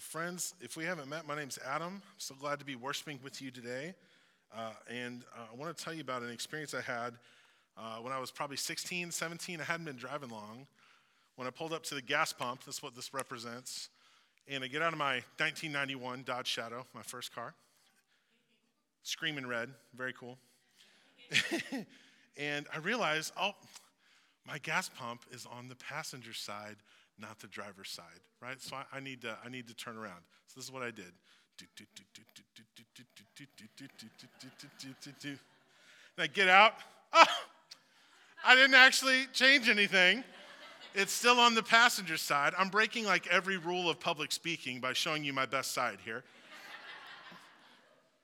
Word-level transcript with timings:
Well, 0.00 0.22
friends, 0.22 0.54
if 0.62 0.78
we 0.78 0.84
haven't 0.84 1.10
met, 1.10 1.26
my 1.28 1.36
name's 1.36 1.58
Adam. 1.62 1.96
I'm 1.96 2.02
so 2.16 2.34
glad 2.34 2.58
to 2.58 2.64
be 2.64 2.74
worshiping 2.74 3.18
with 3.22 3.42
you 3.42 3.50
today. 3.50 3.92
Uh, 4.56 4.70
and 4.88 5.24
uh, 5.36 5.42
I 5.52 5.54
want 5.54 5.76
to 5.76 5.84
tell 5.84 5.92
you 5.92 6.00
about 6.00 6.22
an 6.22 6.30
experience 6.30 6.72
I 6.72 6.80
had 6.80 7.12
uh, 7.76 7.96
when 7.96 8.10
I 8.10 8.18
was 8.18 8.30
probably 8.30 8.56
16, 8.56 9.10
17. 9.10 9.60
I 9.60 9.64
hadn't 9.64 9.84
been 9.84 9.96
driving 9.98 10.30
long. 10.30 10.66
When 11.36 11.46
I 11.46 11.50
pulled 11.50 11.74
up 11.74 11.82
to 11.82 11.94
the 11.94 12.00
gas 12.00 12.32
pump, 12.32 12.64
that's 12.64 12.82
what 12.82 12.96
this 12.96 13.12
represents. 13.12 13.90
And 14.48 14.64
I 14.64 14.68
get 14.68 14.80
out 14.80 14.94
of 14.94 14.98
my 14.98 15.16
1991 15.36 16.22
Dodge 16.22 16.46
Shadow, 16.46 16.86
my 16.94 17.02
first 17.02 17.34
car. 17.34 17.52
Screaming 19.02 19.46
red, 19.46 19.68
very 19.94 20.14
cool. 20.14 20.38
and 22.38 22.66
I 22.74 22.78
realized, 22.78 23.34
oh, 23.38 23.52
my 24.48 24.56
gas 24.56 24.88
pump 24.88 25.26
is 25.30 25.44
on 25.44 25.68
the 25.68 25.76
passenger 25.76 26.32
side 26.32 26.76
not 27.20 27.38
the 27.38 27.46
driver's 27.46 27.90
side, 27.90 28.04
right? 28.40 28.60
So 28.60 28.76
I, 28.76 28.96
I, 28.96 29.00
need 29.00 29.22
to 29.22 29.36
I 29.44 29.48
need 29.48 29.68
to 29.68 29.74
turn 29.74 29.96
around. 29.96 30.22
So 30.46 30.54
this 30.56 30.64
is 30.64 30.72
what 30.72 30.82
I 30.82 30.90
did. 30.90 31.12
And 36.16 36.24
I 36.24 36.26
get 36.26 36.48
out. 36.48 36.74
Oh, 37.12 37.24
I 38.44 38.54
didn't 38.54 38.74
actually 38.74 39.26
change 39.32 39.68
anything. 39.68 40.24
It's 40.94 41.12
still 41.12 41.38
on 41.38 41.54
the 41.54 41.62
passenger 41.62 42.16
side. 42.16 42.52
I'm 42.58 42.68
breaking 42.68 43.04
like 43.04 43.26
every 43.28 43.58
rule 43.58 43.88
of 43.88 44.00
public 44.00 44.32
speaking 44.32 44.80
by 44.80 44.92
showing 44.92 45.22
you 45.22 45.32
my 45.32 45.46
best 45.46 45.72
side 45.72 45.98
here. 46.04 46.24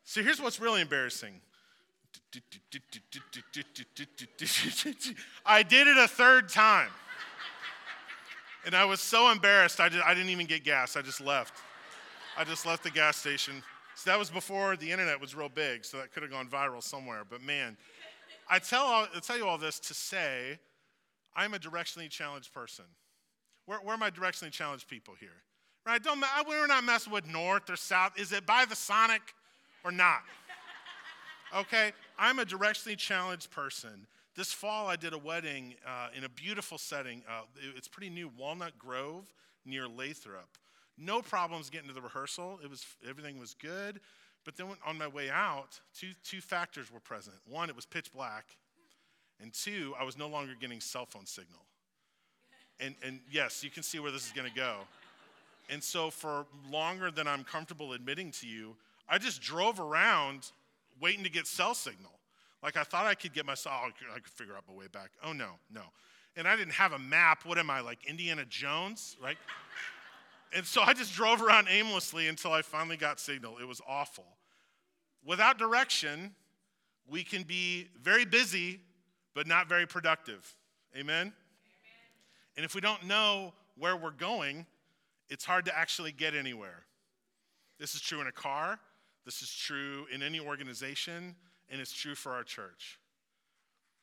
So 0.05 0.23
here's 0.23 0.41
what's 0.41 0.61
really 0.61 0.81
embarrassing. 0.81 1.41
I 5.45 5.63
did 5.63 5.89
it 5.89 5.97
a 5.97 6.09
third 6.09 6.49
time. 6.49 6.91
And 8.67 8.75
I 8.75 8.85
was 8.85 9.01
so 9.01 9.31
embarrassed, 9.31 9.79
I, 9.79 9.89
did, 9.89 10.01
I 10.03 10.13
didn't 10.13 10.31
even 10.31 10.47
get 10.47 10.65
gas. 10.65 10.97
I 10.97 11.03
just 11.03 11.21
left. 11.21 11.55
I 12.37 12.43
just 12.43 12.67
left 12.67 12.83
the 12.83 12.91
gas 12.91 13.17
station. 13.17 13.63
So 13.95 14.11
that 14.11 14.19
was 14.19 14.29
before 14.29 14.77
the 14.77 14.91
internet 14.91 15.21
was 15.21 15.37
real 15.37 15.49
big, 15.49 15.85
so 15.85 15.99
that 15.99 16.13
could 16.13 16.25
have 16.25 16.33
gone 16.33 16.49
viral 16.49 16.83
somewhere. 16.83 17.23
But 17.29 17.41
man, 17.43 17.77
I 18.51 18.59
tell, 18.59 18.85
I 18.85 19.07
tell 19.23 19.39
you 19.39 19.47
all 19.47 19.57
this 19.57 19.79
to 19.79 19.95
say 19.95 20.59
I'm 21.37 21.55
a 21.55 21.59
directionally 21.59 22.11
challenged 22.11 22.53
person. 22.53 22.87
Where, 23.67 23.79
where 23.79 23.95
are 23.95 23.99
my 23.99 24.11
directionally 24.11 24.51
challenged 24.51 24.89
people 24.89 25.15
here? 25.19 25.43
Right? 25.87 26.03
Don't, 26.03 26.23
we're 26.49 26.67
not 26.67 26.83
messing 26.83 27.13
with 27.13 27.27
north 27.29 27.71
or 27.71 27.77
south. 27.77 28.19
Is 28.19 28.33
it 28.33 28.47
by 28.47 28.65
the 28.65 28.75
Sonic 28.75 29.23
or 29.85 29.93
not? 29.93 30.23
Okay? 31.57 31.93
I'm 32.19 32.41
a 32.41 32.45
directionally 32.45 32.97
challenged 32.97 33.53
person. 33.53 34.09
This 34.37 34.53
fall, 34.53 34.87
I 34.87 34.97
did 34.97 35.15
a 35.15 35.19
wedding 35.19 35.75
uh, 35.87 36.09
in 36.15 36.25
a 36.25 36.29
beautiful 36.29 36.77
setting. 36.77 37.23
Uh, 37.29 37.43
it's 37.75 37.89
pretty 37.89 38.11
new, 38.11 38.31
Walnut 38.39 38.79
Grove 38.79 39.25
near 39.65 39.89
Lathrop. 39.89 40.59
No 40.99 41.23
problems 41.23 41.71
getting 41.71 41.89
to 41.89 41.95
the 41.95 42.03
rehearsal. 42.03 42.59
It 42.63 42.69
was 42.69 42.85
everything 43.09 43.39
was 43.39 43.55
good. 43.55 44.01
But 44.45 44.57
then 44.57 44.67
on 44.87 44.99
my 44.99 45.09
way 45.09 45.31
out, 45.31 45.81
two, 45.99 46.11
two 46.23 46.41
factors 46.41 46.93
were 46.93 47.01
present. 47.01 47.37
One, 47.49 47.71
it 47.71 47.77
was 47.77 47.87
pitch 47.87 48.13
black. 48.13 48.45
And 49.41 49.53
two, 49.53 49.95
I 49.99 50.05
was 50.05 50.19
no 50.19 50.29
longer 50.29 50.53
getting 50.59 50.81
cell 50.81 51.07
phone 51.07 51.27
signal. 51.27 51.61
And, 52.79 52.95
and 53.03 53.21
yes, 53.31 53.65
you 53.65 53.71
can 53.71 53.83
see 53.83 53.99
where 53.99 54.13
this 54.13 54.27
is 54.27 54.33
going 54.33 54.49
to 54.49 54.55
go. 54.55 54.77
And 55.69 55.83
so, 55.83 56.11
for 56.11 56.47
longer 56.71 57.11
than 57.11 57.27
I'm 57.27 57.43
comfortable 57.43 57.95
admitting 57.95 58.31
to 58.33 58.47
you, 58.47 58.77
I 59.09 59.19
just 59.19 59.43
drove 59.43 59.81
around 59.81 60.51
waiting 61.01 61.25
to 61.25 61.31
get 61.31 61.47
cell 61.47 61.75
signal. 61.75 62.13
Like 62.63 62.77
I 62.77 62.83
thought 62.83 63.07
I 63.07 63.15
could 63.15 63.33
get 63.33 63.47
myself, 63.47 63.75
oh, 63.85 63.91
I 64.15 64.19
could 64.19 64.33
figure 64.33 64.57
out 64.57 64.65
my 64.69 64.75
way 64.75 64.87
back. 64.91 65.11
Oh, 65.23 65.33
no, 65.33 65.53
no. 65.73 65.83
And 66.37 66.47
I 66.47 66.57
didn't 66.57 66.75
have 66.75 66.93
a 66.93 66.99
map. 66.99 67.45
What 67.45 67.59
am 67.59 67.71
I, 67.71 67.81
like 67.81 68.05
Indiana 68.07 68.45
Jones, 68.45 69.17
right? 69.23 69.39
and 70.53 70.67
so 70.67 70.83
I 70.83 70.93
just 70.93 71.15
drove 71.15 71.43
around 71.43 71.69
aimlessly 71.71 72.29
until 72.29 72.53
I 72.53 72.63
finally 72.63 72.97
got 72.97 73.21
signal. 73.21 73.59
It 73.59 73.67
was 73.67 73.81
awful. 73.87 74.27
Without 75.25 75.59
direction, 75.59 76.35
we 77.09 77.23
can 77.23 77.43
be 77.43 77.89
very 78.03 78.25
busy, 78.25 78.81
but 79.35 79.47
not 79.47 79.69
very 79.69 79.87
productive. 79.87 80.55
Amen? 80.95 81.09
Amen? 81.09 81.33
And 82.57 82.65
if 82.65 82.75
we 82.75 82.81
don't 82.81 83.05
know 83.07 83.53
where 83.77 83.97
we're 83.97 84.11
going, 84.11 84.67
it's 85.29 85.45
hard 85.45 85.65
to 85.67 85.77
actually 85.77 86.13
get 86.13 86.35
anywhere. 86.35 86.85
This 87.79 87.95
is 87.95 88.01
true 88.01 88.21
in 88.21 88.27
a 88.27 88.33
car, 88.33 88.79
this 89.25 89.43
is 89.43 89.53
true 89.53 90.07
in 90.13 90.23
any 90.23 90.41
organization, 90.41 91.35
and 91.71 91.81
it's 91.81 91.93
true 91.93 92.15
for 92.15 92.33
our 92.33 92.45
church. 92.45 92.99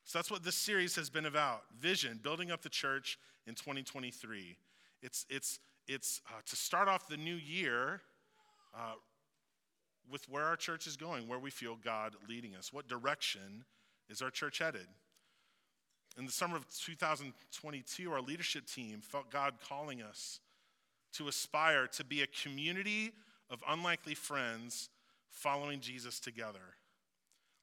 So 0.04 0.18
that's 0.18 0.30
what 0.30 0.44
this 0.44 0.56
series 0.56 0.96
has 0.96 1.10
been 1.10 1.26
about 1.26 1.64
vision, 1.80 2.20
building 2.22 2.52
up 2.52 2.62
the 2.62 2.70
church 2.70 3.18
in 3.48 3.56
2023. 3.56 4.58
It's, 5.02 5.26
it's, 5.30 5.60
it's 5.88 6.22
uh, 6.30 6.42
to 6.46 6.56
start 6.56 6.88
off 6.88 7.08
the 7.08 7.18
new 7.18 7.36
year 7.36 8.02
uh, 8.76 8.96
with 10.12 10.28
where 10.30 10.44
our 10.44 10.58
church 10.58 10.88
is 10.88 10.98
going, 10.98 11.28
where 11.28 11.40
we 11.40 11.50
feel 11.50 11.78
God 11.84 12.16
leading 12.28 12.56
us. 12.56 12.74
What 12.74 12.88
direction 12.88 13.64
is 14.10 14.22
our 14.22 14.30
church 14.30 14.60
headed? 14.60 14.88
In 16.18 16.26
the 16.26 16.32
summer 16.32 16.58
of 16.58 16.66
2022, 16.70 18.12
our 18.12 18.22
leadership 18.22 18.68
team 18.68 19.00
felt 19.02 19.32
God 19.32 19.56
calling 19.68 20.02
us 20.02 20.42
to 21.14 21.28
aspire 21.28 21.88
to 21.88 22.04
be 22.04 22.22
a 22.22 22.28
community 22.28 23.14
of 23.50 23.64
unlikely 23.68 24.16
friends 24.16 24.90
following 25.30 25.80
Jesus 25.80 26.20
together. 26.20 26.76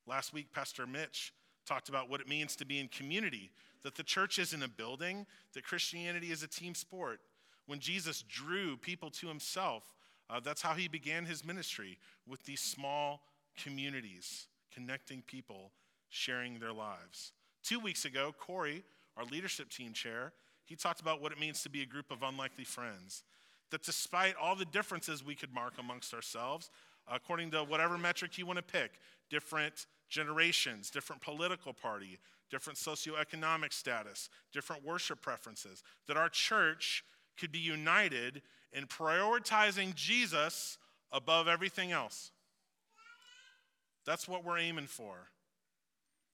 Last 0.07 0.33
week, 0.33 0.53
Pastor 0.53 0.87
Mitch 0.87 1.33
talked 1.67 1.89
about 1.89 2.09
what 2.11 2.21
it 2.21 2.29
means 2.29 2.57
to 2.57 2.67
be 2.67 2.81
in 2.81 2.89
community, 2.89 3.51
that 3.83 3.95
the 3.95 4.03
church 4.03 4.39
isn't 4.39 4.63
a 4.63 4.69
building, 4.69 5.27
that 5.55 5.65
Christianity 5.65 6.31
is 6.33 6.43
a 6.43 6.49
team 6.49 6.75
sport. 6.75 7.21
When 7.67 7.79
Jesus 7.79 8.25
drew 8.29 8.77
people 8.77 9.11
to 9.11 9.29
himself, 9.29 9.95
uh, 10.29 10.41
that's 10.41 10.63
how 10.63 10.75
he 10.75 10.89
began 10.89 11.25
his 11.25 11.45
ministry 11.45 11.99
with 12.27 12.45
these 12.45 12.61
small 12.61 13.23
communities, 13.63 14.47
connecting 14.75 15.23
people, 15.23 15.71
sharing 16.09 16.59
their 16.59 16.73
lives. 16.73 17.33
Two 17.63 17.79
weeks 17.79 18.05
ago, 18.05 18.35
Corey, 18.39 18.83
our 19.17 19.25
leadership 19.25 19.71
team 19.71 19.93
chair, 19.93 20.33
he 20.65 20.77
talked 20.77 21.01
about 21.01 21.21
what 21.21 21.33
it 21.33 21.41
means 21.41 21.63
to 21.63 21.71
be 21.71 21.83
a 21.83 21.87
group 21.87 22.11
of 22.11 22.23
unlikely 22.23 22.65
friends. 22.65 23.25
That 23.71 23.83
despite 23.83 24.35
all 24.41 24.57
the 24.57 24.65
differences 24.65 25.25
we 25.25 25.35
could 25.35 25.53
mark 25.53 25.75
amongst 25.79 26.15
ourselves, 26.15 26.71
according 27.11 27.51
to 27.53 27.65
whatever 27.65 27.99
metric 27.99 28.39
you 28.39 28.47
want 28.47 28.57
to 28.57 28.63
pick, 28.63 28.93
different 29.31 29.87
generations, 30.09 30.91
different 30.91 31.23
political 31.23 31.73
party, 31.73 32.19
different 32.51 32.79
socioeconomic 32.79 33.73
status, 33.73 34.29
different 34.53 34.85
worship 34.85 35.23
preferences, 35.23 35.83
that 36.09 36.17
our 36.17 36.29
church 36.29 37.05
could 37.39 37.53
be 37.53 37.59
united 37.59 38.43
in 38.73 38.87
prioritizing 38.87 39.95
Jesus 39.95 40.77
above 41.13 41.49
everything 41.49 41.93
else. 41.93 42.33
That's 44.05 44.29
what 44.29 44.45
we're 44.45 44.59
aiming 44.59 44.87
for. 44.87 45.29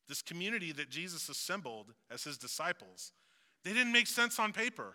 This 0.08 0.22
community 0.22 0.72
that 0.72 0.88
Jesus 0.88 1.28
assembled 1.28 1.92
as 2.10 2.24
his 2.24 2.38
disciples, 2.38 3.12
they 3.64 3.72
didn't 3.72 3.92
make 3.92 4.06
sense 4.06 4.38
on 4.38 4.52
paper. 4.52 4.94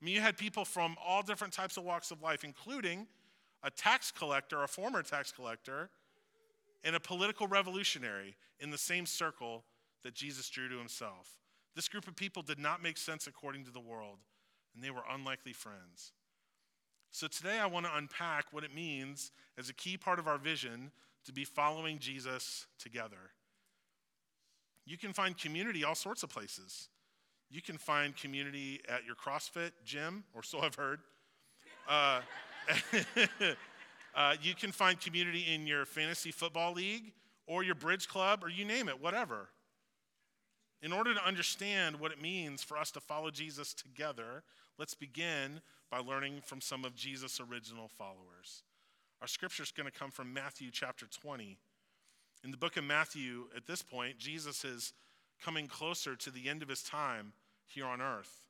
I 0.00 0.04
mean, 0.04 0.14
you 0.14 0.20
had 0.20 0.36
people 0.36 0.64
from 0.64 0.96
all 1.04 1.22
different 1.22 1.52
types 1.52 1.76
of 1.76 1.84
walks 1.84 2.10
of 2.10 2.22
life, 2.22 2.42
including 2.42 3.06
a 3.62 3.70
tax 3.70 4.10
collector, 4.10 4.62
a 4.62 4.68
former 4.68 5.02
tax 5.02 5.30
collector, 5.30 5.90
and 6.84 6.96
a 6.96 7.00
political 7.00 7.46
revolutionary 7.46 8.36
in 8.58 8.70
the 8.70 8.78
same 8.78 9.06
circle 9.06 9.64
that 10.02 10.14
Jesus 10.14 10.48
drew 10.48 10.68
to 10.68 10.78
himself. 10.78 11.36
This 11.74 11.88
group 11.88 12.08
of 12.08 12.16
people 12.16 12.42
did 12.42 12.58
not 12.58 12.82
make 12.82 12.96
sense 12.96 13.26
according 13.26 13.64
to 13.64 13.70
the 13.70 13.80
world, 13.80 14.18
and 14.74 14.82
they 14.82 14.90
were 14.90 15.02
unlikely 15.10 15.52
friends. 15.52 16.12
So 17.12 17.26
today 17.26 17.58
I 17.58 17.66
want 17.66 17.86
to 17.86 17.96
unpack 17.96 18.52
what 18.52 18.64
it 18.64 18.74
means 18.74 19.32
as 19.58 19.68
a 19.68 19.74
key 19.74 19.96
part 19.96 20.18
of 20.18 20.28
our 20.28 20.38
vision 20.38 20.92
to 21.24 21.32
be 21.32 21.44
following 21.44 21.98
Jesus 21.98 22.66
together. 22.78 23.32
You 24.86 24.96
can 24.96 25.12
find 25.12 25.36
community 25.36 25.84
all 25.84 25.94
sorts 25.94 26.22
of 26.22 26.30
places. 26.30 26.88
You 27.50 27.60
can 27.60 27.78
find 27.78 28.16
community 28.16 28.80
at 28.88 29.04
your 29.04 29.16
CrossFit 29.16 29.72
gym, 29.84 30.24
or 30.34 30.42
so 30.42 30.60
I've 30.60 30.76
heard. 30.76 31.00
Uh, 31.88 32.20
Uh, 34.14 34.34
you 34.42 34.54
can 34.54 34.72
find 34.72 35.00
community 35.00 35.46
in 35.52 35.66
your 35.66 35.84
fantasy 35.86 36.30
football 36.30 36.72
league 36.72 37.12
or 37.46 37.62
your 37.62 37.74
bridge 37.74 38.08
club 38.08 38.42
or 38.42 38.48
you 38.48 38.64
name 38.64 38.88
it, 38.88 39.00
whatever. 39.00 39.48
In 40.82 40.92
order 40.92 41.14
to 41.14 41.26
understand 41.26 42.00
what 42.00 42.10
it 42.10 42.20
means 42.20 42.62
for 42.62 42.78
us 42.78 42.90
to 42.92 43.00
follow 43.00 43.30
Jesus 43.30 43.74
together, 43.74 44.42
let's 44.78 44.94
begin 44.94 45.60
by 45.90 45.98
learning 45.98 46.40
from 46.42 46.60
some 46.60 46.84
of 46.84 46.94
Jesus' 46.94 47.40
original 47.40 47.88
followers. 47.88 48.62
Our 49.20 49.26
scripture 49.26 49.62
is 49.62 49.72
going 49.72 49.90
to 49.90 49.98
come 49.98 50.10
from 50.10 50.32
Matthew 50.32 50.70
chapter 50.72 51.06
20. 51.06 51.58
In 52.42 52.50
the 52.50 52.56
book 52.56 52.78
of 52.78 52.84
Matthew, 52.84 53.44
at 53.54 53.66
this 53.66 53.82
point, 53.82 54.18
Jesus 54.18 54.64
is 54.64 54.94
coming 55.42 55.66
closer 55.66 56.16
to 56.16 56.30
the 56.30 56.48
end 56.48 56.62
of 56.62 56.68
his 56.68 56.82
time 56.82 57.34
here 57.66 57.84
on 57.84 58.00
earth. 58.00 58.46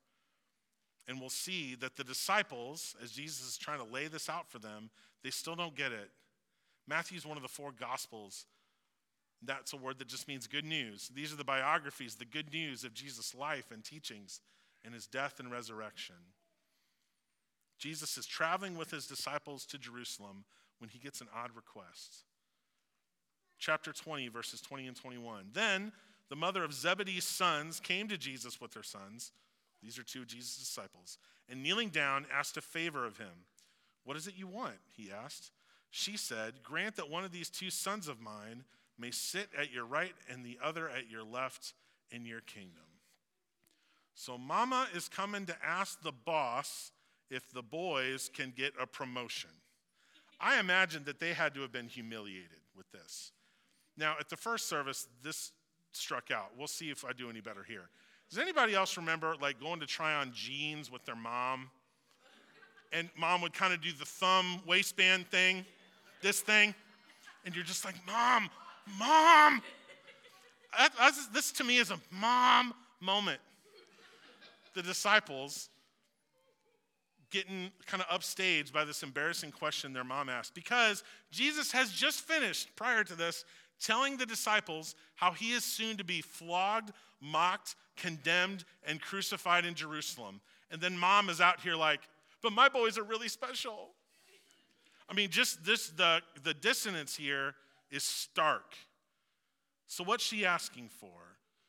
And 1.08 1.20
we'll 1.20 1.28
see 1.28 1.74
that 1.76 1.96
the 1.96 2.04
disciples, 2.04 2.94
as 3.02 3.10
Jesus 3.10 3.48
is 3.48 3.58
trying 3.58 3.84
to 3.84 3.92
lay 3.92 4.06
this 4.06 4.28
out 4.28 4.48
for 4.48 4.60
them, 4.60 4.90
they 5.22 5.30
still 5.30 5.56
don't 5.56 5.76
get 5.76 5.92
it. 5.92 6.10
Matthew 6.86 7.16
is 7.16 7.26
one 7.26 7.36
of 7.36 7.42
the 7.42 7.48
four 7.48 7.72
gospels. 7.72 8.46
That's 9.42 9.72
a 9.72 9.76
word 9.76 9.98
that 9.98 10.08
just 10.08 10.28
means 10.28 10.46
good 10.46 10.64
news. 10.64 11.10
These 11.14 11.32
are 11.32 11.36
the 11.36 11.44
biographies, 11.44 12.16
the 12.16 12.24
good 12.24 12.52
news 12.52 12.84
of 12.84 12.94
Jesus' 12.94 13.34
life 13.34 13.70
and 13.72 13.82
teachings 13.82 14.40
and 14.84 14.92
his 14.94 15.06
death 15.06 15.40
and 15.40 15.50
resurrection. 15.50 16.16
Jesus 17.78 18.18
is 18.18 18.26
traveling 18.26 18.76
with 18.76 18.90
his 18.90 19.06
disciples 19.06 19.64
to 19.66 19.78
Jerusalem 19.78 20.44
when 20.78 20.90
he 20.90 20.98
gets 20.98 21.20
an 21.20 21.28
odd 21.34 21.50
request. 21.56 22.24
Chapter 23.58 23.92
20, 23.92 24.28
verses 24.28 24.60
20 24.60 24.86
and 24.86 24.96
21. 24.96 25.50
Then 25.52 25.92
the 26.28 26.36
mother 26.36 26.62
of 26.62 26.74
Zebedee's 26.74 27.24
sons 27.24 27.80
came 27.80 28.08
to 28.08 28.18
Jesus 28.18 28.60
with 28.60 28.74
her 28.74 28.82
sons. 28.82 29.32
These 29.82 29.98
are 29.98 30.02
two 30.02 30.20
of 30.20 30.26
Jesus' 30.26 30.58
disciples. 30.58 31.18
And 31.48 31.62
kneeling 31.62 31.88
down, 31.88 32.26
asked 32.32 32.56
a 32.56 32.62
favor 32.62 33.06
of 33.06 33.18
him. 33.18 33.46
What 34.04 34.16
is 34.16 34.26
it 34.26 34.34
you 34.36 34.46
want? 34.46 34.76
He 34.92 35.10
asked. 35.10 35.50
She 35.90 36.16
said, 36.16 36.62
Grant 36.62 36.96
that 36.96 37.10
one 37.10 37.24
of 37.24 37.32
these 37.32 37.50
two 37.50 37.70
sons 37.70 38.08
of 38.08 38.20
mine 38.20 38.64
may 38.98 39.10
sit 39.10 39.48
at 39.58 39.72
your 39.72 39.84
right 39.84 40.14
and 40.30 40.44
the 40.44 40.58
other 40.62 40.88
at 40.88 41.10
your 41.10 41.24
left 41.24 41.74
in 42.10 42.24
your 42.24 42.40
kingdom. 42.40 42.84
So, 44.14 44.36
mama 44.36 44.86
is 44.94 45.08
coming 45.08 45.46
to 45.46 45.56
ask 45.64 46.02
the 46.02 46.12
boss 46.12 46.92
if 47.30 47.50
the 47.50 47.62
boys 47.62 48.30
can 48.32 48.52
get 48.56 48.74
a 48.80 48.86
promotion. 48.86 49.50
I 50.40 50.58
imagine 50.58 51.04
that 51.04 51.20
they 51.20 51.32
had 51.32 51.54
to 51.54 51.60
have 51.62 51.72
been 51.72 51.88
humiliated 51.88 52.60
with 52.76 52.90
this. 52.92 53.32
Now, 53.96 54.16
at 54.18 54.28
the 54.28 54.36
first 54.36 54.68
service, 54.68 55.06
this 55.22 55.52
struck 55.92 56.30
out. 56.30 56.52
We'll 56.56 56.66
see 56.66 56.90
if 56.90 57.04
I 57.04 57.12
do 57.12 57.28
any 57.30 57.40
better 57.40 57.64
here. 57.66 57.88
Does 58.30 58.38
anybody 58.38 58.74
else 58.74 58.96
remember 58.96 59.34
like 59.40 59.60
going 59.60 59.80
to 59.80 59.86
try 59.86 60.14
on 60.14 60.32
jeans 60.32 60.90
with 60.90 61.04
their 61.04 61.16
mom? 61.16 61.70
And 62.92 63.08
mom 63.16 63.40
would 63.42 63.52
kind 63.52 63.72
of 63.72 63.80
do 63.80 63.92
the 63.92 64.04
thumb 64.04 64.60
waistband 64.66 65.30
thing, 65.30 65.64
this 66.22 66.40
thing, 66.40 66.74
and 67.44 67.54
you're 67.54 67.64
just 67.64 67.84
like, 67.84 67.94
Mom, 68.06 68.50
Mom. 68.98 69.62
this 71.32 71.52
to 71.52 71.64
me 71.64 71.78
is 71.78 71.90
a 71.90 72.00
mom 72.10 72.74
moment. 73.00 73.40
The 74.74 74.82
disciples 74.82 75.68
getting 77.30 77.70
kind 77.86 78.02
of 78.02 78.08
upstaged 78.08 78.72
by 78.72 78.84
this 78.84 79.02
embarrassing 79.02 79.52
question 79.52 79.92
their 79.92 80.04
mom 80.04 80.28
asked 80.28 80.54
because 80.54 81.04
Jesus 81.30 81.70
has 81.70 81.92
just 81.92 82.20
finished, 82.20 82.74
prior 82.74 83.04
to 83.04 83.14
this, 83.14 83.44
telling 83.80 84.16
the 84.16 84.26
disciples 84.26 84.94
how 85.14 85.32
he 85.32 85.52
is 85.52 85.64
soon 85.64 85.96
to 85.96 86.04
be 86.04 86.20
flogged, 86.20 86.92
mocked, 87.20 87.76
condemned, 87.96 88.64
and 88.84 89.00
crucified 89.00 89.64
in 89.64 89.74
Jerusalem. 89.74 90.40
And 90.70 90.80
then 90.80 90.98
mom 90.98 91.28
is 91.30 91.40
out 91.40 91.60
here 91.60 91.76
like, 91.76 92.00
but 92.42 92.52
my 92.52 92.68
boys 92.68 92.98
are 92.98 93.02
really 93.02 93.28
special. 93.28 93.90
I 95.08 95.14
mean, 95.14 95.30
just 95.30 95.64
this, 95.64 95.88
the, 95.88 96.20
the 96.42 96.54
dissonance 96.54 97.16
here 97.16 97.54
is 97.90 98.02
stark. 98.02 98.76
So, 99.86 100.04
what's 100.04 100.24
she 100.24 100.46
asking 100.46 100.88
for? 100.88 101.10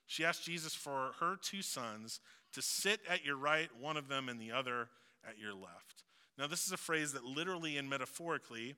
She 0.06 0.24
asked 0.24 0.44
Jesus 0.44 0.76
for 0.76 1.12
her 1.20 1.38
two 1.42 1.62
sons 1.62 2.20
to 2.54 2.62
sit 2.62 3.00
at 3.10 3.26
your 3.26 3.38
right, 3.38 3.70
one 3.80 3.98
of 3.98 4.08
them, 4.10 4.30
and 4.30 4.40
the 4.40 4.52
other 4.52 4.90
at 5.28 5.40
your 5.40 5.54
left. 5.54 6.04
Now, 6.38 6.48
this 6.48 6.66
is 6.66 6.72
a 6.72 6.78
phrase 6.78 7.14
that 7.14 7.24
literally 7.24 7.78
and 7.78 7.90
metaphorically 7.90 8.76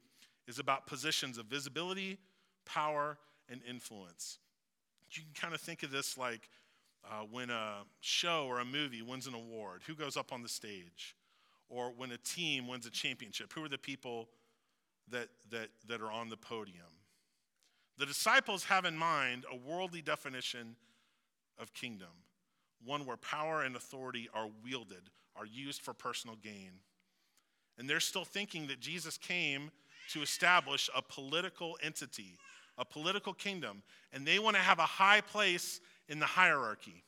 is 0.48 0.60
about 0.60 0.86
positions 0.86 1.38
of 1.38 1.46
visibility, 1.48 2.20
power, 2.66 3.18
and 3.50 3.62
influence. 3.68 4.40
You 5.12 5.24
can 5.24 5.42
kind 5.42 5.54
of 5.54 5.62
think 5.62 5.84
of 5.84 5.92
this 5.92 6.18
like 6.18 6.50
uh, 7.06 7.24
when 7.30 7.50
a 7.50 7.84
show 8.00 8.46
or 8.48 8.60
a 8.60 8.66
movie 8.66 9.02
wins 9.02 9.28
an 9.28 9.34
award, 9.34 9.82
who 9.86 9.96
goes 9.96 10.16
up 10.16 10.32
on 10.32 10.42
the 10.42 10.50
stage? 10.50 11.16
Or 11.74 11.92
when 11.96 12.12
a 12.12 12.18
team 12.18 12.68
wins 12.68 12.86
a 12.86 12.92
championship, 12.92 13.52
who 13.52 13.64
are 13.64 13.70
the 13.70 13.80
people 13.80 14.30
that, 15.10 15.30
that, 15.50 15.70
that 15.88 16.02
are 16.02 16.12
on 16.12 16.30
the 16.30 16.38
podium? 16.38 16.86
The 17.98 18.06
disciples 18.06 18.66
have 18.66 18.86
in 18.86 18.96
mind 18.96 19.46
a 19.52 19.56
worldly 19.56 20.04
definition 20.04 20.76
of 21.58 21.74
kingdom, 21.74 22.10
one 22.86 23.08
where 23.08 23.18
power 23.18 23.64
and 23.64 23.76
authority 23.76 24.30
are 24.36 24.50
wielded, 24.64 25.10
are 25.36 25.48
used 25.48 25.82
for 25.82 25.96
personal 25.96 26.36
gain. 26.36 26.74
And 27.80 27.90
they're 27.90 28.00
still 28.00 28.26
thinking 28.26 28.68
that 28.68 28.80
Jesus 28.80 29.18
came 29.18 29.72
to 30.12 30.22
establish 30.22 30.92
a 30.96 31.02
political 31.02 31.76
entity, 31.82 32.38
a 32.78 32.86
political 32.86 33.34
kingdom, 33.34 33.82
and 34.12 34.28
they 34.28 34.38
want 34.38 34.56
to 34.58 34.62
have 34.62 34.78
a 34.78 34.84
high 34.84 35.22
place 35.22 35.82
in 36.08 36.20
the 36.20 36.26
hierarchy. 36.28 37.04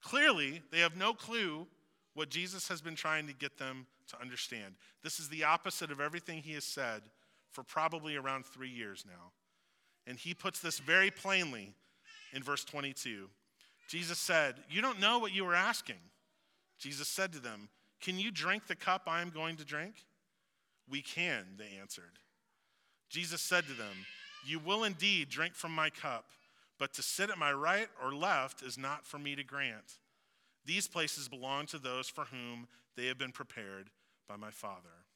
Clearly, 0.00 0.62
they 0.70 0.78
have 0.78 0.96
no 0.96 1.12
clue 1.12 1.66
what 2.14 2.28
Jesus 2.28 2.68
has 2.68 2.80
been 2.80 2.94
trying 2.94 3.26
to 3.26 3.32
get 3.32 3.58
them 3.58 3.86
to 4.08 4.20
understand. 4.20 4.74
This 5.02 5.18
is 5.18 5.28
the 5.28 5.44
opposite 5.44 5.90
of 5.90 6.00
everything 6.00 6.42
he 6.42 6.52
has 6.54 6.64
said 6.64 7.02
for 7.50 7.62
probably 7.62 8.16
around 8.16 8.44
three 8.44 8.68
years 8.68 9.04
now. 9.06 9.32
And 10.06 10.18
he 10.18 10.34
puts 10.34 10.60
this 10.60 10.78
very 10.78 11.10
plainly 11.10 11.74
in 12.32 12.42
verse 12.42 12.64
22. 12.64 13.28
Jesus 13.88 14.18
said, 14.18 14.56
You 14.70 14.82
don't 14.82 15.00
know 15.00 15.18
what 15.18 15.32
you 15.32 15.46
are 15.46 15.54
asking. 15.54 16.00
Jesus 16.78 17.08
said 17.08 17.32
to 17.32 17.38
them, 17.38 17.68
Can 18.00 18.18
you 18.18 18.30
drink 18.30 18.66
the 18.66 18.74
cup 18.74 19.02
I 19.06 19.22
am 19.22 19.30
going 19.30 19.56
to 19.56 19.64
drink? 19.64 19.94
We 20.88 21.02
can, 21.02 21.44
they 21.56 21.78
answered. 21.80 22.18
Jesus 23.08 23.40
said 23.40 23.64
to 23.66 23.74
them, 23.74 24.06
You 24.44 24.58
will 24.58 24.84
indeed 24.84 25.28
drink 25.28 25.54
from 25.54 25.72
my 25.72 25.90
cup, 25.90 26.24
but 26.78 26.92
to 26.94 27.02
sit 27.02 27.30
at 27.30 27.38
my 27.38 27.52
right 27.52 27.88
or 28.02 28.12
left 28.12 28.62
is 28.62 28.76
not 28.76 29.06
for 29.06 29.18
me 29.18 29.36
to 29.36 29.44
grant. 29.44 29.98
These 30.64 30.88
places 30.88 31.28
belong 31.28 31.66
to 31.66 31.78
those 31.78 32.08
for 32.08 32.24
whom 32.24 32.68
they 32.96 33.06
have 33.06 33.18
been 33.18 33.32
prepared 33.32 33.90
by 34.28 34.36
my 34.36 34.50
Father. 34.50 35.06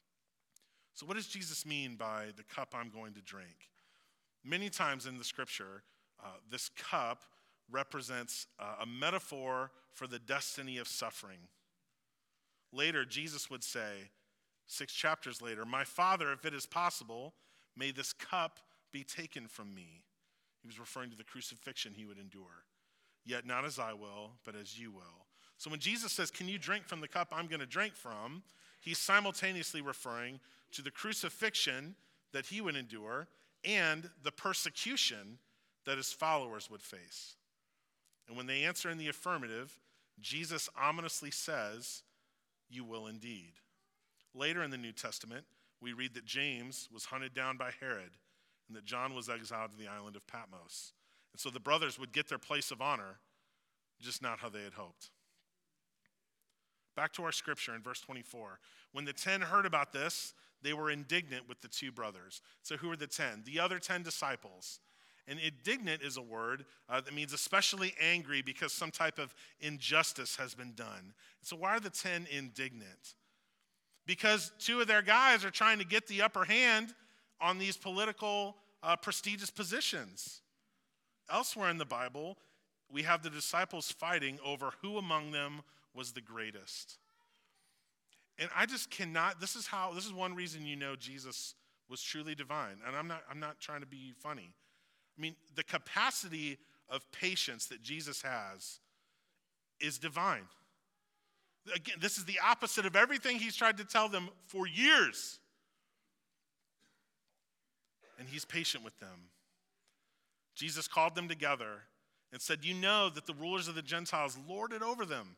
So, 0.94 1.06
what 1.06 1.16
does 1.16 1.28
Jesus 1.28 1.66
mean 1.66 1.96
by 1.96 2.26
the 2.36 2.42
cup 2.42 2.74
I'm 2.74 2.90
going 2.90 3.12
to 3.14 3.20
drink? 3.20 3.70
Many 4.44 4.70
times 4.70 5.06
in 5.06 5.18
the 5.18 5.24
scripture, 5.24 5.82
uh, 6.24 6.38
this 6.50 6.70
cup 6.70 7.22
represents 7.70 8.46
uh, 8.58 8.76
a 8.82 8.86
metaphor 8.86 9.70
for 9.92 10.06
the 10.06 10.18
destiny 10.18 10.78
of 10.78 10.88
suffering. 10.88 11.38
Later, 12.72 13.04
Jesus 13.04 13.50
would 13.50 13.64
say, 13.64 14.10
six 14.66 14.92
chapters 14.92 15.42
later, 15.42 15.64
My 15.64 15.84
Father, 15.84 16.32
if 16.32 16.44
it 16.44 16.54
is 16.54 16.66
possible, 16.66 17.34
may 17.76 17.90
this 17.90 18.12
cup 18.12 18.60
be 18.92 19.04
taken 19.04 19.46
from 19.48 19.74
me. 19.74 20.02
He 20.62 20.66
was 20.66 20.78
referring 20.78 21.10
to 21.10 21.16
the 21.16 21.24
crucifixion 21.24 21.92
he 21.94 22.06
would 22.06 22.18
endure. 22.18 22.64
Yet 23.24 23.46
not 23.46 23.64
as 23.64 23.78
I 23.78 23.92
will, 23.92 24.32
but 24.44 24.54
as 24.54 24.78
you 24.78 24.90
will. 24.90 25.25
So 25.58 25.70
when 25.70 25.80
Jesus 25.80 26.12
says, 26.12 26.30
Can 26.30 26.48
you 26.48 26.58
drink 26.58 26.86
from 26.86 27.00
the 27.00 27.08
cup 27.08 27.28
I'm 27.32 27.46
going 27.46 27.60
to 27.60 27.66
drink 27.66 27.94
from? 27.94 28.42
He's 28.80 28.98
simultaneously 28.98 29.80
referring 29.80 30.40
to 30.72 30.82
the 30.82 30.90
crucifixion 30.90 31.94
that 32.32 32.46
he 32.46 32.60
would 32.60 32.76
endure 32.76 33.28
and 33.64 34.10
the 34.22 34.30
persecution 34.30 35.38
that 35.84 35.96
his 35.96 36.12
followers 36.12 36.70
would 36.70 36.82
face. 36.82 37.36
And 38.28 38.36
when 38.36 38.46
they 38.46 38.64
answer 38.64 38.90
in 38.90 38.98
the 38.98 39.08
affirmative, 39.08 39.80
Jesus 40.20 40.68
ominously 40.80 41.30
says, 41.30 42.02
You 42.68 42.84
will 42.84 43.06
indeed. 43.06 43.52
Later 44.34 44.62
in 44.62 44.70
the 44.70 44.76
New 44.76 44.92
Testament, 44.92 45.44
we 45.80 45.92
read 45.92 46.14
that 46.14 46.24
James 46.24 46.88
was 46.92 47.06
hunted 47.06 47.34
down 47.34 47.56
by 47.56 47.70
Herod 47.80 48.10
and 48.68 48.76
that 48.76 48.84
John 48.84 49.14
was 49.14 49.28
exiled 49.28 49.72
to 49.72 49.78
the 49.78 49.88
island 49.88 50.16
of 50.16 50.26
Patmos. 50.26 50.92
And 51.32 51.40
so 51.40 51.50
the 51.50 51.60
brothers 51.60 51.98
would 51.98 52.12
get 52.12 52.28
their 52.28 52.38
place 52.38 52.70
of 52.70 52.80
honor, 52.80 53.18
just 54.00 54.22
not 54.22 54.40
how 54.40 54.48
they 54.48 54.62
had 54.62 54.74
hoped. 54.74 55.10
Back 56.96 57.12
to 57.14 57.24
our 57.24 57.32
scripture 57.32 57.74
in 57.74 57.82
verse 57.82 58.00
24. 58.00 58.58
When 58.92 59.04
the 59.04 59.12
ten 59.12 59.42
heard 59.42 59.66
about 59.66 59.92
this, 59.92 60.32
they 60.62 60.72
were 60.72 60.90
indignant 60.90 61.48
with 61.48 61.60
the 61.60 61.68
two 61.68 61.92
brothers. 61.92 62.40
So, 62.62 62.76
who 62.76 62.90
are 62.90 62.96
the 62.96 63.06
ten? 63.06 63.42
The 63.44 63.60
other 63.60 63.78
ten 63.78 64.02
disciples. 64.02 64.80
And 65.28 65.38
indignant 65.40 66.02
is 66.02 66.16
a 66.16 66.22
word 66.22 66.64
uh, 66.88 67.00
that 67.00 67.12
means 67.12 67.32
especially 67.32 67.94
angry 68.00 68.42
because 68.42 68.72
some 68.72 68.90
type 68.90 69.18
of 69.18 69.34
injustice 69.60 70.36
has 70.36 70.54
been 70.54 70.72
done. 70.72 71.12
So, 71.42 71.56
why 71.56 71.76
are 71.76 71.80
the 71.80 71.90
ten 71.90 72.26
indignant? 72.30 73.14
Because 74.06 74.52
two 74.58 74.80
of 74.80 74.86
their 74.86 75.02
guys 75.02 75.44
are 75.44 75.50
trying 75.50 75.78
to 75.78 75.84
get 75.84 76.06
the 76.06 76.22
upper 76.22 76.44
hand 76.44 76.94
on 77.40 77.58
these 77.58 77.76
political 77.76 78.56
uh, 78.82 78.96
prestigious 78.96 79.50
positions. 79.50 80.40
Elsewhere 81.30 81.68
in 81.70 81.78
the 81.78 81.84
Bible, 81.84 82.38
we 82.90 83.02
have 83.02 83.22
the 83.22 83.30
disciples 83.30 83.90
fighting 83.90 84.38
over 84.44 84.70
who 84.80 84.96
among 84.96 85.32
them 85.32 85.62
was 85.96 86.12
the 86.12 86.20
greatest. 86.20 86.98
And 88.38 88.50
I 88.54 88.66
just 88.66 88.90
cannot, 88.90 89.40
this 89.40 89.56
is 89.56 89.66
how, 89.66 89.92
this 89.94 90.04
is 90.04 90.12
one 90.12 90.34
reason 90.34 90.66
you 90.66 90.76
know 90.76 90.94
Jesus 90.94 91.54
was 91.88 92.02
truly 92.02 92.34
divine. 92.34 92.76
And 92.86 92.94
I'm 92.94 93.08
not, 93.08 93.22
I'm 93.30 93.40
not 93.40 93.58
trying 93.60 93.80
to 93.80 93.86
be 93.86 94.12
funny. 94.18 94.50
I 95.16 95.20
mean, 95.20 95.36
the 95.54 95.64
capacity 95.64 96.58
of 96.88 97.10
patience 97.12 97.66
that 97.66 97.82
Jesus 97.82 98.22
has 98.22 98.80
is 99.80 99.98
divine. 99.98 100.42
Again, 101.74 101.96
this 102.00 102.18
is 102.18 102.24
the 102.24 102.38
opposite 102.44 102.86
of 102.86 102.94
everything 102.94 103.38
he's 103.38 103.56
tried 103.56 103.78
to 103.78 103.84
tell 103.84 104.08
them 104.08 104.28
for 104.46 104.66
years. 104.66 105.38
And 108.18 108.28
he's 108.28 108.44
patient 108.44 108.84
with 108.84 108.98
them. 109.00 109.30
Jesus 110.54 110.88
called 110.88 111.14
them 111.14 111.28
together 111.28 111.82
and 112.32 112.40
said, 112.40 112.64
You 112.64 112.74
know 112.74 113.10
that 113.10 113.26
the 113.26 113.34
rulers 113.34 113.68
of 113.68 113.74
the 113.74 113.82
Gentiles 113.82 114.38
lord 114.48 114.72
it 114.72 114.82
over 114.82 115.04
them 115.04 115.36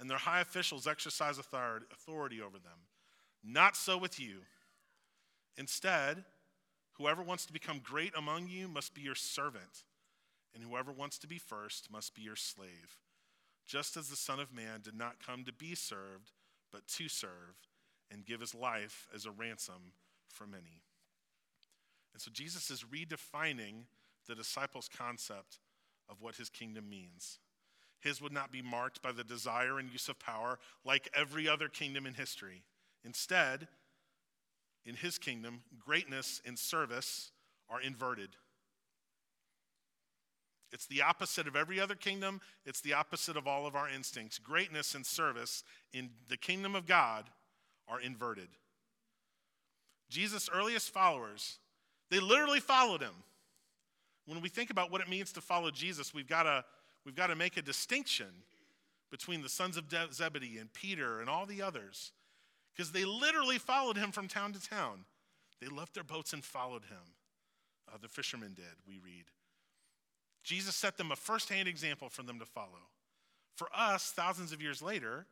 and 0.00 0.08
their 0.08 0.18
high 0.18 0.40
officials 0.40 0.86
exercise 0.86 1.38
authority 1.38 2.40
over 2.40 2.58
them. 2.58 2.88
Not 3.44 3.76
so 3.76 3.98
with 3.98 4.18
you. 4.18 4.38
Instead, 5.56 6.24
whoever 6.94 7.22
wants 7.22 7.44
to 7.46 7.52
become 7.52 7.80
great 7.84 8.12
among 8.16 8.48
you 8.48 8.66
must 8.66 8.94
be 8.94 9.02
your 9.02 9.14
servant, 9.14 9.84
and 10.54 10.64
whoever 10.64 10.90
wants 10.90 11.18
to 11.18 11.26
be 11.26 11.38
first 11.38 11.92
must 11.92 12.14
be 12.14 12.22
your 12.22 12.36
slave. 12.36 12.98
Just 13.66 13.96
as 13.96 14.08
the 14.08 14.16
Son 14.16 14.40
of 14.40 14.54
Man 14.54 14.80
did 14.82 14.94
not 14.94 15.24
come 15.24 15.44
to 15.44 15.52
be 15.52 15.74
served, 15.74 16.32
but 16.72 16.86
to 16.88 17.08
serve, 17.08 17.68
and 18.10 18.24
give 18.24 18.40
his 18.40 18.54
life 18.54 19.06
as 19.14 19.26
a 19.26 19.30
ransom 19.30 19.92
for 20.28 20.46
many. 20.46 20.82
And 22.12 22.20
so 22.20 22.30
Jesus 22.32 22.70
is 22.70 22.84
redefining 22.84 23.84
the 24.26 24.34
disciples' 24.34 24.88
concept 24.88 25.58
of 26.08 26.20
what 26.20 26.36
his 26.36 26.48
kingdom 26.48 26.88
means. 26.88 27.38
His 28.00 28.20
would 28.20 28.32
not 28.32 28.50
be 28.50 28.62
marked 28.62 29.02
by 29.02 29.12
the 29.12 29.24
desire 29.24 29.78
and 29.78 29.92
use 29.92 30.08
of 30.08 30.18
power 30.18 30.58
like 30.84 31.10
every 31.14 31.48
other 31.48 31.68
kingdom 31.68 32.06
in 32.06 32.14
history. 32.14 32.62
Instead, 33.04 33.68
in 34.84 34.96
his 34.96 35.18
kingdom, 35.18 35.62
greatness 35.78 36.40
and 36.46 36.58
service 36.58 37.32
are 37.68 37.80
inverted. 37.80 38.30
It's 40.72 40.86
the 40.86 41.02
opposite 41.02 41.48
of 41.48 41.56
every 41.56 41.80
other 41.80 41.94
kingdom, 41.94 42.40
it's 42.64 42.80
the 42.80 42.94
opposite 42.94 43.36
of 43.36 43.46
all 43.46 43.66
of 43.66 43.74
our 43.74 43.88
instincts. 43.88 44.38
Greatness 44.38 44.94
and 44.94 45.04
service 45.04 45.64
in 45.92 46.10
the 46.28 46.36
kingdom 46.36 46.76
of 46.76 46.86
God 46.86 47.28
are 47.88 48.00
inverted. 48.00 48.48
Jesus' 50.08 50.48
earliest 50.52 50.90
followers, 50.90 51.58
they 52.10 52.20
literally 52.20 52.60
followed 52.60 53.00
him. 53.00 53.14
When 54.26 54.40
we 54.40 54.48
think 54.48 54.70
about 54.70 54.92
what 54.92 55.00
it 55.00 55.08
means 55.08 55.32
to 55.32 55.40
follow 55.40 55.70
Jesus, 55.70 56.14
we've 56.14 56.28
got 56.28 56.44
to, 56.44 56.64
we've 57.04 57.14
got 57.14 57.28
to 57.28 57.36
make 57.36 57.56
a 57.56 57.62
distinction 57.62 58.28
between 59.10 59.42
the 59.42 59.48
sons 59.48 59.76
of 59.76 59.84
Zebedee 60.12 60.58
and 60.58 60.72
Peter 60.72 61.20
and 61.20 61.28
all 61.28 61.46
the 61.46 61.62
others, 61.62 62.12
because 62.74 62.92
they 62.92 63.04
literally 63.04 63.58
followed 63.58 63.96
him 63.96 64.12
from 64.12 64.28
town 64.28 64.52
to 64.52 64.60
town. 64.60 65.04
They 65.60 65.68
left 65.68 65.94
their 65.94 66.04
boats 66.04 66.32
and 66.32 66.44
followed 66.44 66.84
him. 66.84 67.14
Uh, 67.92 67.98
the 68.00 68.08
fishermen 68.08 68.54
did, 68.54 68.64
we 68.86 68.98
read. 69.04 69.24
Jesus 70.44 70.74
set 70.76 70.96
them 70.96 71.12
a 71.12 71.16
firsthand 71.16 71.68
example 71.68 72.08
for 72.08 72.22
them 72.22 72.38
to 72.38 72.46
follow. 72.46 72.88
For 73.56 73.68
us, 73.76 74.12
thousands 74.14 74.52
of 74.52 74.62
years 74.62 74.80
later, 74.80 75.26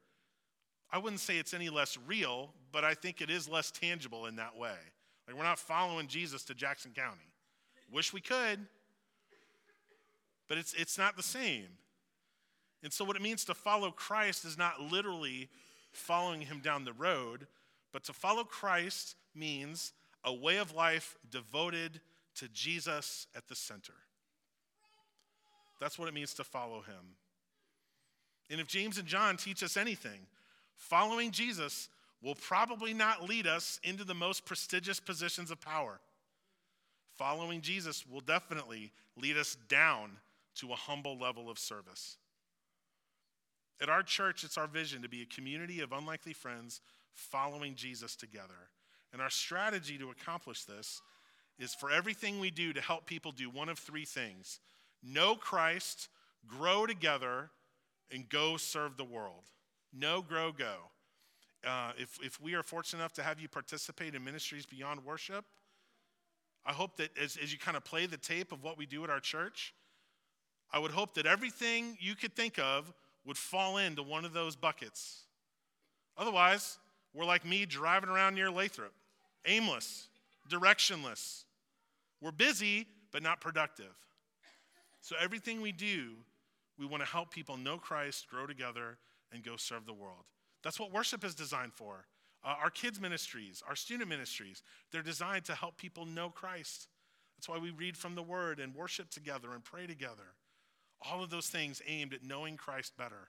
I 0.91 0.99
wouldn't 0.99 1.21
say 1.21 1.39
it's 1.39 1.55
any 1.55 1.71
less 1.71 1.97
real, 2.07 2.51
but 2.73 2.85
I 2.85 2.95
think 2.95 3.21
it 3.21 3.31
is 3.31 3.49
less 3.49 3.71
tangible 3.71 4.27
in 4.27 4.37
that 4.37 4.57
way. 4.57 4.77
Like 5.27 5.37
we're 5.37 5.45
not 5.45 5.59
following 5.59 6.09
Jesus 6.09 6.45
to 6.45 6.55
Jackson 6.55 6.93
County. 6.95 7.33
Wish 7.93 8.13
we 8.13 8.21
could, 8.21 8.59
but 10.49 10.59
it's, 10.59 10.75
it's 10.75 10.99
not 10.99 11.17
the 11.17 11.23
same. 11.23 11.69
And 12.83 12.93
so, 12.93 13.05
what 13.05 13.17
it 13.17 13.23
means 13.23 13.45
to 13.47 13.55
follow 13.55 13.91
Christ 13.91 14.45
is 14.45 14.57
not 14.57 14.81
literally 14.81 15.49
following 15.93 16.41
him 16.43 16.61
down 16.61 16.85
the 16.85 16.93
road, 16.93 17.47
but 17.93 18.05
to 18.05 18.13
follow 18.13 18.45
Christ 18.45 19.17
means 19.35 19.93
a 20.25 20.33
way 20.33 20.59
of 20.59 20.75
life 20.75 21.17
devoted 21.31 22.01
to 22.37 22.49
Jesus 22.49 23.27
at 23.37 23.49
the 23.49 23.55
center. 23.55 23.95
That's 25.81 25.99
what 25.99 26.09
it 26.09 26.15
means 26.15 26.35
to 26.35 26.45
follow 26.45 26.81
him. 26.81 27.17
And 28.51 28.61
if 28.61 28.67
James 28.67 28.99
and 28.99 29.07
John 29.07 29.37
teach 29.37 29.63
us 29.63 29.77
anything, 29.77 30.21
following 30.77 31.31
Jesus 31.31 31.89
will 32.23 32.35
probably 32.35 32.95
not 32.95 33.29
lead 33.29 33.47
us 33.47 33.79
into 33.85 34.05
the 34.05 34.15
most 34.15 34.45
prestigious 34.45 34.99
positions 34.99 35.51
of 35.51 35.61
power. 35.61 36.01
Following 37.17 37.61
Jesus 37.61 38.05
will 38.07 38.21
definitely 38.21 38.93
lead 39.17 39.37
us 39.37 39.57
down 39.69 40.13
to 40.59 40.73
a 40.73 40.77
humble 40.77 41.19
level 41.19 41.51
of 41.51 41.59
service. 41.59 42.17
At 43.81 43.89
our 43.89 44.03
church, 44.03 44.45
it's 44.45 44.59
our 44.59 44.67
vision 44.67 45.03
to 45.03 45.09
be 45.09 45.23
a 45.23 45.35
community 45.35 45.81
of 45.81 45.93
unlikely 45.93 46.33
friends 46.33 46.81
following 47.13 47.75
Jesus 47.75 48.17
together. 48.17 48.71
And 49.13 49.23
our 49.23 49.31
strategy 49.31 49.99
to 49.99 50.11
accomplish 50.11 50.65
this 50.65 51.01
is 51.59 51.75
for 51.75 51.91
everything 51.91 52.41
we 52.41 52.51
do 52.51 52.73
to 52.73 52.81
help 52.81 53.07
people 53.07 53.33
do 53.33 53.51
one 53.51 53.69
of 53.69 53.79
three 53.79 54.05
things 54.05 54.61
know 55.03 55.37
Christ, 55.37 56.09
grow 56.47 56.87
together, 56.87 57.51
and 58.13 58.29
go 58.29 58.57
serve 58.57 58.97
the 58.97 59.05
world. 59.05 59.45
Know, 59.93 60.23
grow, 60.23 60.51
go. 60.51 60.75
Uh, 61.67 61.93
if, 61.97 62.19
if 62.23 62.41
we 62.41 62.55
are 62.55 62.63
fortunate 62.63 63.01
enough 63.01 63.13
to 63.15 63.23
have 63.23 63.41
you 63.41 63.49
participate 63.49 64.15
in 64.15 64.25
ministries 64.25 64.67
beyond 64.67 65.05
worship, 65.05 65.45
I 66.67 66.73
hope 66.73 66.97
that 66.97 67.17
as, 67.17 67.39
as 67.43 67.53
you 67.53 67.59
kind 67.59 67.77
of 67.77 67.85
play 67.85 68.07
the 68.07 68.17
tape 68.17 68.53
of 68.53 68.63
what 68.63 68.77
we 68.77 68.87
do 68.87 69.05
at 69.05 69.11
our 69.11 69.21
church, 69.21 69.73
I 70.73 70.79
would 70.79 70.91
hope 70.91 71.15
that 71.15 71.27
everything 71.27 71.97
you 72.01 72.15
could 72.15 72.35
think 72.35 72.59
of 72.59 72.93
would 73.25 73.39
fall 73.39 73.79
into 73.79 74.03
one 74.03 74.25
of 74.25 74.33
those 74.33 74.57
buckets. 74.57 75.25
Otherwise, 76.17 76.79
we're 77.15 77.25
like 77.25 77.45
me 77.45 77.65
driving 77.65 78.11
around 78.11 78.35
near 78.35 78.51
Lathrop, 78.51 78.93
aimless, 79.47 80.09
directionless. 80.49 81.45
We're 82.21 82.33
busy, 82.33 82.87
but 83.13 83.23
not 83.23 83.41
productive. 83.41 83.95
So, 85.01 85.15
everything 85.21 85.61
we 85.61 85.73
do, 85.73 86.15
we 86.79 86.87
want 86.87 87.03
to 87.03 87.09
help 87.09 87.31
people 87.31 87.57
know 87.57 87.79
Christ, 87.79 88.29
grow 88.29 88.47
together, 88.47 88.99
and 89.33 89.43
go 89.45 89.57
serve 89.57 89.87
the 89.87 89.93
world. 89.93 90.25
That's 90.63 90.81
what 90.81 90.93
worship 90.93 91.25
is 91.25 91.35
designed 91.35 91.73
for. 91.73 92.07
Uh, 92.45 92.55
our 92.63 92.71
kids' 92.71 93.01
ministries, 93.01 93.63
our 93.69 93.77
student 93.77 94.09
ministries, 94.09 94.63
they're 94.91 95.03
designed 95.03 95.45
to 95.47 95.55
help 95.55 95.77
people 95.77 96.07
know 96.07 96.31
Christ. 96.31 96.89
That's 97.37 97.49
why 97.49 97.59
we 97.59 97.71
read 97.71 97.97
from 97.97 98.15
the 98.15 98.23
Word 98.23 98.59
and 98.59 98.75
worship 98.75 99.11
together 99.11 99.53
and 99.53 99.63
pray 99.63 99.87
together. 99.87 100.35
All 101.01 101.23
of 101.23 101.31
those 101.31 101.49
things 101.49 101.81
aimed 101.87 102.13
at 102.13 102.25
knowing 102.25 102.57
Christ 102.57 102.97
better. 102.97 103.29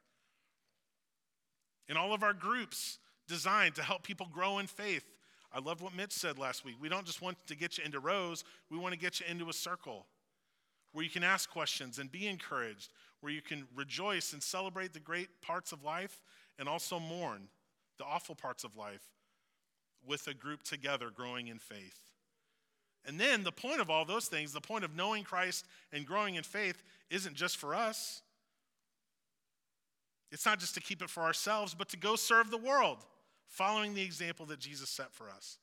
And 1.87 1.97
all 1.97 2.13
of 2.13 2.23
our 2.23 2.33
groups 2.33 2.99
designed 3.27 3.75
to 3.75 3.83
help 3.83 4.03
people 4.03 4.27
grow 4.31 4.59
in 4.59 4.67
faith. 4.67 5.05
I 5.51 5.59
love 5.59 5.81
what 5.81 5.95
Mitch 5.95 6.11
said 6.11 6.37
last 6.37 6.63
week. 6.63 6.75
We 6.79 6.89
don't 6.89 7.05
just 7.05 7.21
want 7.21 7.37
to 7.47 7.55
get 7.55 7.77
you 7.77 7.83
into 7.83 7.99
rows, 7.99 8.43
we 8.69 8.77
want 8.77 8.93
to 8.93 8.99
get 8.99 9.19
you 9.19 9.25
into 9.29 9.49
a 9.49 9.53
circle 9.53 10.05
where 10.91 11.03
you 11.03 11.09
can 11.09 11.23
ask 11.23 11.49
questions 11.49 11.99
and 11.99 12.11
be 12.11 12.27
encouraged, 12.27 12.91
where 13.21 13.31
you 13.31 13.41
can 13.41 13.67
rejoice 13.75 14.33
and 14.33 14.41
celebrate 14.41 14.93
the 14.93 14.99
great 14.99 15.29
parts 15.41 15.71
of 15.71 15.83
life 15.83 16.21
and 16.57 16.67
also 16.67 16.99
mourn 16.99 17.47
the 17.97 18.03
awful 18.05 18.35
parts 18.35 18.63
of 18.63 18.75
life 18.75 19.07
with 20.05 20.27
a 20.27 20.33
group 20.33 20.63
together 20.63 21.09
growing 21.13 21.47
in 21.47 21.59
faith. 21.59 22.08
And 23.09 23.19
then 23.19 23.43
the 23.43 23.51
point 23.51 23.81
of 23.81 23.89
all 23.89 24.05
those 24.05 24.27
things, 24.27 24.53
the 24.53 24.61
point 24.61 24.83
of 24.85 24.95
knowing 24.95 25.23
Christ 25.23 25.65
and 25.91 26.05
growing 26.05 26.35
in 26.35 26.43
faith, 26.43 26.83
isn't 27.09 27.33
just 27.33 27.57
for 27.57 27.73
us. 27.73 28.21
It's 30.31 30.45
not 30.45 30.59
just 30.59 30.75
to 30.75 30.79
keep 30.79 31.01
it 31.01 31.09
for 31.09 31.23
ourselves, 31.23 31.73
but 31.73 31.89
to 31.89 31.97
go 31.97 32.15
serve 32.15 32.51
the 32.51 32.57
world, 32.57 32.99
following 33.47 33.95
the 33.95 34.03
example 34.03 34.45
that 34.45 34.59
Jesus 34.59 34.91
set 34.91 35.11
for 35.11 35.27
us. 35.27 35.57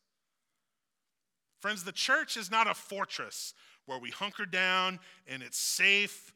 Friends, 1.61 1.85
the 1.85 1.93
church 1.93 2.37
is 2.37 2.50
not 2.50 2.67
a 2.67 2.75
fortress 2.75 3.55
where 3.87 4.00
we 4.00 4.11
hunker 4.11 4.45
down 4.45 4.99
and 5.29 5.41
it's 5.41 5.57
safe 5.57 6.35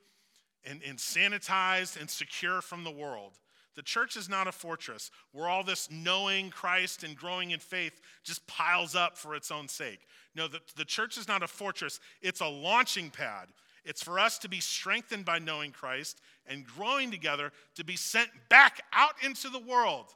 and, 0.63 0.81
and 0.87 0.97
sanitized 0.97 2.01
and 2.01 2.09
secure 2.09 2.63
from 2.63 2.85
the 2.85 2.91
world. 2.93 3.33
The 3.77 3.83
church 3.83 4.17
is 4.17 4.29
not 4.29 4.49
a 4.49 4.53
fortress 4.53 5.11
where 5.33 5.49
all 5.49 5.63
this 5.63 5.89
knowing 5.91 6.51
Christ 6.51 7.05
and 7.05 7.17
growing 7.17 7.53
in 7.53 7.61
faith 7.61 8.01
just 8.25 8.47
piles 8.47 8.95
up 8.95 9.17
for 9.17 9.35
its 9.35 9.51
own 9.51 9.69
sake. 9.69 10.01
No, 10.35 10.49
the, 10.49 10.61
the 10.77 10.85
church 10.85 11.17
is 11.17 11.29
not 11.29 11.43
a 11.43 11.49
fortress, 11.49 12.01
it's 12.21 12.41
a 12.41 12.47
launching 12.47 13.11
pad. 13.11 13.49
It's 13.85 14.03
for 14.03 14.19
us 14.19 14.39
to 14.41 14.49
be 14.49 14.61
strengthened 14.61 15.25
by 15.25 15.39
knowing 15.39 15.73
Christ 15.73 16.21
and 16.47 16.67
growing 16.67 17.11
together 17.11 17.53
to 17.77 17.85
be 17.85 17.97
sent 17.97 18.29
back 18.49 18.83
out 18.93 19.15
into 19.25 19.49
the 19.49 19.59
world, 19.59 20.07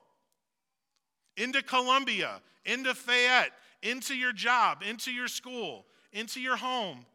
into 1.36 1.62
Columbia, 1.62 2.42
into 2.66 2.94
Fayette, 2.94 3.52
into 3.82 4.14
your 4.14 4.32
job, 4.32 4.82
into 4.86 5.10
your 5.10 5.28
school, 5.28 5.86
into 6.12 6.40
your 6.40 6.56
home, 6.56 7.06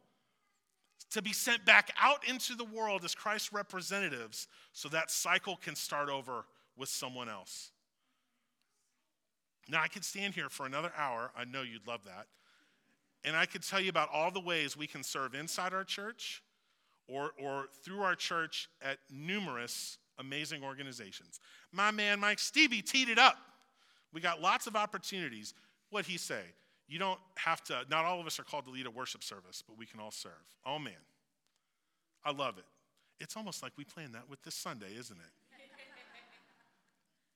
to 1.12 1.22
be 1.22 1.34
sent 1.34 1.66
back 1.66 1.92
out 2.00 2.28
into 2.28 2.56
the 2.56 2.66
world 2.66 3.04
as 3.04 3.16
Christ's 3.16 3.52
representatives 3.52 4.48
so 4.74 4.90
that 4.90 5.10
cycle 5.10 5.56
can 5.56 5.76
start 5.76 6.10
over 6.10 6.46
with 6.78 6.90
someone 6.90 7.30
else. 7.30 7.72
Now, 9.68 9.82
I 9.82 9.88
could 9.88 10.04
stand 10.04 10.34
here 10.34 10.50
for 10.50 10.66
another 10.66 10.92
hour. 10.98 11.32
I 11.38 11.46
know 11.46 11.62
you'd 11.62 11.88
love 11.88 12.04
that. 12.06 12.28
And 13.24 13.36
I 13.36 13.46
could 13.46 13.64
tell 13.64 13.80
you 13.80 13.90
about 13.90 14.10
all 14.14 14.32
the 14.32 14.40
ways 14.40 14.78
we 14.78 14.88
can 14.88 15.04
serve 15.04 15.36
inside 15.36 15.74
our 15.74 15.84
church 15.84 16.42
or, 17.08 17.32
or 17.42 17.66
through 17.84 18.02
our 18.02 18.16
church 18.16 18.70
at 18.82 18.98
numerous 19.12 19.98
amazing 20.20 20.64
organizations. 20.64 21.40
My 21.72 21.92
man 21.92 22.20
Mike 22.20 22.40
Stevie 22.40 22.82
teed 22.82 23.10
it 23.10 23.20
up. 23.20 23.38
We 24.14 24.22
got 24.22 24.42
lots 24.42 24.68
of 24.68 24.76
opportunities. 24.76 25.54
What'd 25.90 26.10
he 26.10 26.18
say? 26.18 26.42
You 26.90 26.98
don't 26.98 27.20
have 27.36 27.64
to, 27.66 27.86
not 27.90 28.04
all 28.06 28.20
of 28.20 28.26
us 28.26 28.40
are 28.40 28.44
called 28.44 28.66
to 28.66 28.72
lead 28.72 28.88
a 28.88 28.92
worship 28.92 29.24
service, 29.24 29.64
but 29.66 29.78
we 29.78 29.86
can 29.86 30.00
all 30.00 30.10
serve. 30.10 30.32
Oh 30.66 30.80
man, 30.80 30.94
I 32.26 32.32
love 32.32 32.58
it. 32.58 32.66
It's 33.20 33.38
almost 33.38 33.62
like 33.62 33.74
we 33.78 33.84
planned 33.84 34.16
that 34.16 34.28
with 34.28 34.42
this 34.42 34.56
Sunday, 34.56 34.96
isn't 34.98 35.18
it? 35.18 35.68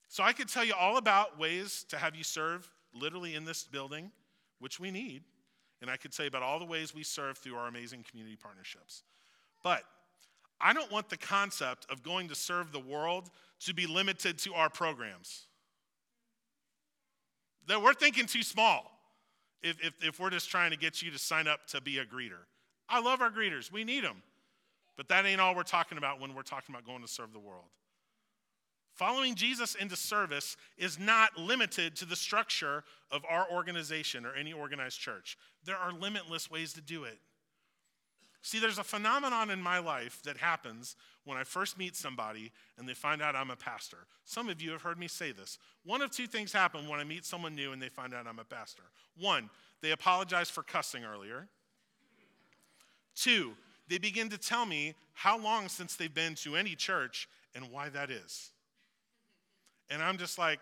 so 0.10 0.24
I 0.24 0.34
could 0.34 0.48
tell 0.48 0.66
you 0.66 0.74
all 0.74 0.98
about 0.98 1.38
ways 1.38 1.86
to 1.90 1.98
have 1.98 2.16
you 2.16 2.24
serve 2.24 2.68
literally 2.96 3.36
in 3.36 3.46
this 3.46 3.64
building, 3.64 4.12
which 4.60 4.80
we 4.80 4.90
need. 4.90 5.22
And 5.82 5.92
I 5.92 5.98
could 5.98 6.14
tell 6.14 6.26
you 6.26 6.30
about 6.30 6.44
all 6.44 6.60
the 6.60 6.66
ways 6.66 6.96
we 6.96 7.04
serve 7.04 7.38
through 7.38 7.56
our 7.56 7.68
amazing 7.68 8.06
community 8.10 8.38
partnerships. 8.42 9.04
But 9.64 9.84
I 10.60 10.74
don't 10.74 10.92
want 10.92 11.10
the 11.10 11.18
concept 11.18 11.86
of 11.92 12.02
going 12.02 12.30
to 12.30 12.36
serve 12.36 12.72
the 12.72 12.80
world 12.80 13.30
to 13.66 13.74
be 13.74 13.86
limited 13.86 14.38
to 14.40 14.54
our 14.54 14.70
programs. 14.70 15.48
That 17.68 17.82
we're 17.82 17.94
thinking 17.94 18.26
too 18.26 18.44
small 18.44 18.93
if, 19.64 19.84
if, 19.84 19.94
if 20.02 20.20
we're 20.20 20.30
just 20.30 20.50
trying 20.50 20.72
to 20.72 20.78
get 20.78 21.02
you 21.02 21.12
to 21.12 21.18
sign 21.18 21.48
up 21.48 21.66
to 21.68 21.82
be 21.82 21.98
a 21.98 22.06
greeter. 22.06 22.46
I 22.90 23.00
love 23.02 23.22
our 23.22 23.32
greeters, 23.32 23.72
we 23.72 23.84
need 23.84 24.04
them. 24.04 24.22
But 24.96 25.08
that 25.08 25.26
ain't 25.26 25.42
all 25.42 25.56
we're 25.56 25.64
talking 25.64 25.98
about 25.98 26.20
when 26.22 26.36
we're 26.36 26.44
talking 26.44 26.76
about 26.76 26.86
going 26.86 27.02
to 27.02 27.08
serve 27.08 27.34
the 27.34 27.40
world. 27.40 27.66
Following 28.94 29.34
Jesus 29.34 29.74
into 29.74 29.96
service 29.96 30.56
is 30.78 31.00
not 31.00 31.36
limited 31.36 31.96
to 31.96 32.06
the 32.06 32.16
structure 32.16 32.84
of 33.10 33.24
our 33.28 33.48
organization 33.52 34.24
or 34.24 34.36
any 34.36 34.54
organized 34.54 35.00
church. 35.00 35.36
There 35.66 35.76
are 35.76 35.92
limitless 35.92 36.52
ways 36.52 36.74
to 36.74 36.82
do 36.82 37.06
it. 37.06 37.18
See, 38.46 38.60
there's 38.60 38.78
a 38.78 38.84
phenomenon 38.84 39.50
in 39.50 39.62
my 39.62 39.80
life 39.80 40.22
that 40.24 40.36
happens 40.36 40.98
when 41.24 41.38
I 41.38 41.46
first 41.46 41.78
meet 41.78 41.96
somebody 41.96 42.52
and 42.78 42.88
they 42.88 42.94
find 42.94 43.22
out 43.22 43.38
I'm 43.38 43.50
a 43.50 43.56
pastor. 43.56 44.00
Some 44.26 44.50
of 44.50 44.62
you 44.62 44.72
have 44.72 44.82
heard 44.82 45.00
me 45.00 45.08
say 45.08 45.32
this. 45.32 45.58
One 45.86 46.02
of 46.02 46.12
two 46.12 46.28
things 46.28 46.52
happen 46.52 46.90
when 46.90 47.00
I 47.00 47.06
meet 47.06 47.24
someone 47.24 47.56
new 47.56 47.72
and 47.72 47.82
they 47.82 47.88
find 47.88 48.14
out 48.14 48.28
I'm 48.28 48.40
a 48.40 48.44
pastor. 48.44 48.84
One, 49.18 49.50
they 49.82 49.92
apologize 49.92 50.50
for 50.50 50.62
cussing 50.62 51.06
earlier. 51.06 51.48
Two, 53.16 53.54
they 53.88 53.98
begin 53.98 54.28
to 54.28 54.38
tell 54.38 54.66
me 54.66 54.94
how 55.14 55.40
long 55.40 55.70
since 55.70 55.96
they've 55.96 56.14
been 56.14 56.36
to 56.36 56.58
any 56.58 56.76
church 56.76 57.30
and 57.56 57.72
why 57.72 57.88
that 57.90 58.12
is. 58.12 58.52
And 59.90 60.04
I'm 60.04 60.18
just 60.18 60.38
like 60.38 60.60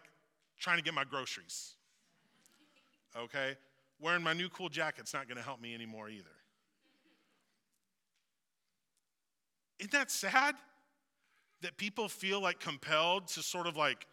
trying 0.59 0.77
to 0.77 0.83
get 0.83 0.93
my 0.93 1.03
groceries. 1.03 1.73
Okay? 3.17 3.55
Wearing 3.99 4.21
my 4.21 4.33
new 4.33 4.49
cool 4.49 4.69
jacket's 4.69 5.15
not 5.15 5.27
going 5.27 5.37
to 5.37 5.43
help 5.43 5.59
me 5.59 5.73
anymore 5.73 6.09
either. 6.09 6.29
Isn't 9.81 9.91
that 9.93 10.11
sad? 10.11 10.55
That 11.61 11.75
people 11.75 12.07
feel 12.07 12.39
like 12.39 12.59
compelled 12.59 13.27
to 13.29 13.41
sort 13.41 13.67
of 13.67 13.75
like, 13.75 14.07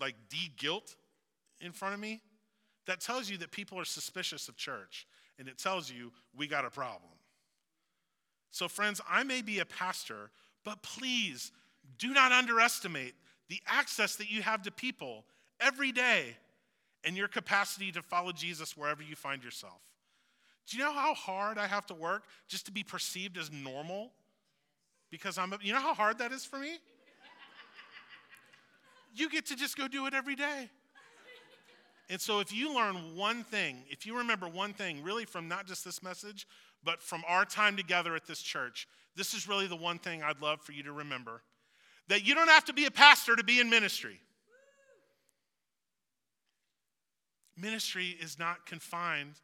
like 0.00 0.16
de 0.28 0.52
guilt 0.58 0.96
in 1.60 1.72
front 1.72 1.94
of 1.94 2.00
me? 2.00 2.20
That 2.86 3.00
tells 3.00 3.30
you 3.30 3.38
that 3.38 3.52
people 3.52 3.78
are 3.78 3.84
suspicious 3.84 4.48
of 4.48 4.56
church, 4.56 5.06
and 5.38 5.46
it 5.46 5.58
tells 5.58 5.90
you 5.90 6.12
we 6.36 6.48
got 6.48 6.64
a 6.64 6.70
problem. 6.70 7.12
So, 8.50 8.66
friends, 8.66 9.00
I 9.08 9.22
may 9.22 9.42
be 9.42 9.60
a 9.60 9.64
pastor, 9.64 10.30
but 10.64 10.82
please 10.82 11.52
do 11.98 12.12
not 12.12 12.32
underestimate 12.32 13.14
the 13.48 13.60
access 13.66 14.16
that 14.16 14.28
you 14.28 14.42
have 14.42 14.62
to 14.62 14.72
people 14.72 15.24
every 15.60 15.92
day 15.92 16.36
and 17.04 17.16
your 17.16 17.28
capacity 17.28 17.92
to 17.92 18.02
follow 18.02 18.32
Jesus 18.32 18.76
wherever 18.76 19.02
you 19.02 19.14
find 19.14 19.44
yourself. 19.44 19.80
Do 20.70 20.78
you 20.78 20.84
know 20.84 20.92
how 20.92 21.14
hard 21.14 21.58
I 21.58 21.66
have 21.66 21.84
to 21.86 21.94
work 21.94 22.22
just 22.48 22.64
to 22.66 22.72
be 22.72 22.84
perceived 22.84 23.36
as 23.36 23.50
normal? 23.50 24.12
Because 25.10 25.36
I'm, 25.36 25.52
a, 25.52 25.58
you 25.60 25.72
know 25.72 25.80
how 25.80 25.94
hard 25.94 26.18
that 26.18 26.30
is 26.30 26.44
for 26.44 26.60
me? 26.60 26.78
You 29.12 29.28
get 29.28 29.46
to 29.46 29.56
just 29.56 29.76
go 29.76 29.88
do 29.88 30.06
it 30.06 30.14
every 30.14 30.36
day. 30.36 30.70
And 32.08 32.20
so, 32.20 32.38
if 32.38 32.52
you 32.52 32.72
learn 32.72 33.16
one 33.16 33.42
thing, 33.42 33.82
if 33.88 34.06
you 34.06 34.18
remember 34.18 34.48
one 34.48 34.72
thing, 34.72 35.02
really 35.02 35.24
from 35.24 35.48
not 35.48 35.66
just 35.66 35.84
this 35.84 36.04
message, 36.04 36.46
but 36.84 37.02
from 37.02 37.24
our 37.26 37.44
time 37.44 37.76
together 37.76 38.14
at 38.14 38.26
this 38.26 38.40
church, 38.40 38.86
this 39.16 39.34
is 39.34 39.48
really 39.48 39.66
the 39.66 39.76
one 39.76 39.98
thing 39.98 40.22
I'd 40.22 40.40
love 40.40 40.60
for 40.60 40.70
you 40.70 40.84
to 40.84 40.92
remember 40.92 41.42
that 42.06 42.24
you 42.24 42.34
don't 42.36 42.48
have 42.48 42.64
to 42.66 42.72
be 42.72 42.86
a 42.86 42.90
pastor 42.90 43.34
to 43.34 43.44
be 43.44 43.60
in 43.60 43.68
ministry. 43.68 44.20
Ministry 47.56 48.16
is 48.20 48.38
not 48.38 48.66
confined 48.66 49.34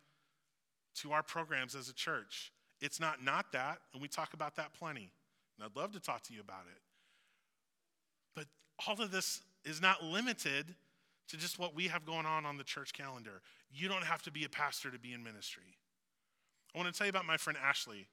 to 0.96 1.12
our 1.12 1.22
programs 1.22 1.74
as 1.74 1.88
a 1.88 1.94
church. 1.94 2.52
It's 2.80 3.00
not 3.00 3.22
not 3.22 3.52
that, 3.52 3.78
and 3.92 4.02
we 4.02 4.08
talk 4.08 4.34
about 4.34 4.56
that 4.56 4.74
plenty. 4.74 5.10
And 5.56 5.64
I'd 5.64 5.80
love 5.80 5.92
to 5.92 6.00
talk 6.00 6.22
to 6.24 6.34
you 6.34 6.40
about 6.40 6.64
it. 6.66 6.80
But 8.34 8.46
all 8.86 9.00
of 9.00 9.10
this 9.10 9.40
is 9.64 9.80
not 9.80 10.02
limited 10.02 10.74
to 11.28 11.36
just 11.36 11.58
what 11.58 11.74
we 11.74 11.88
have 11.88 12.04
going 12.04 12.26
on 12.26 12.44
on 12.44 12.56
the 12.56 12.64
church 12.64 12.92
calendar. 12.92 13.40
You 13.72 13.88
don't 13.88 14.04
have 14.04 14.22
to 14.22 14.30
be 14.30 14.44
a 14.44 14.48
pastor 14.48 14.90
to 14.90 14.98
be 14.98 15.12
in 15.12 15.24
ministry. 15.24 15.76
I 16.74 16.78
want 16.78 16.92
to 16.92 16.96
tell 16.96 17.06
you 17.06 17.10
about 17.10 17.24
my 17.24 17.36
friend 17.36 17.58
Ashley. 17.62 18.06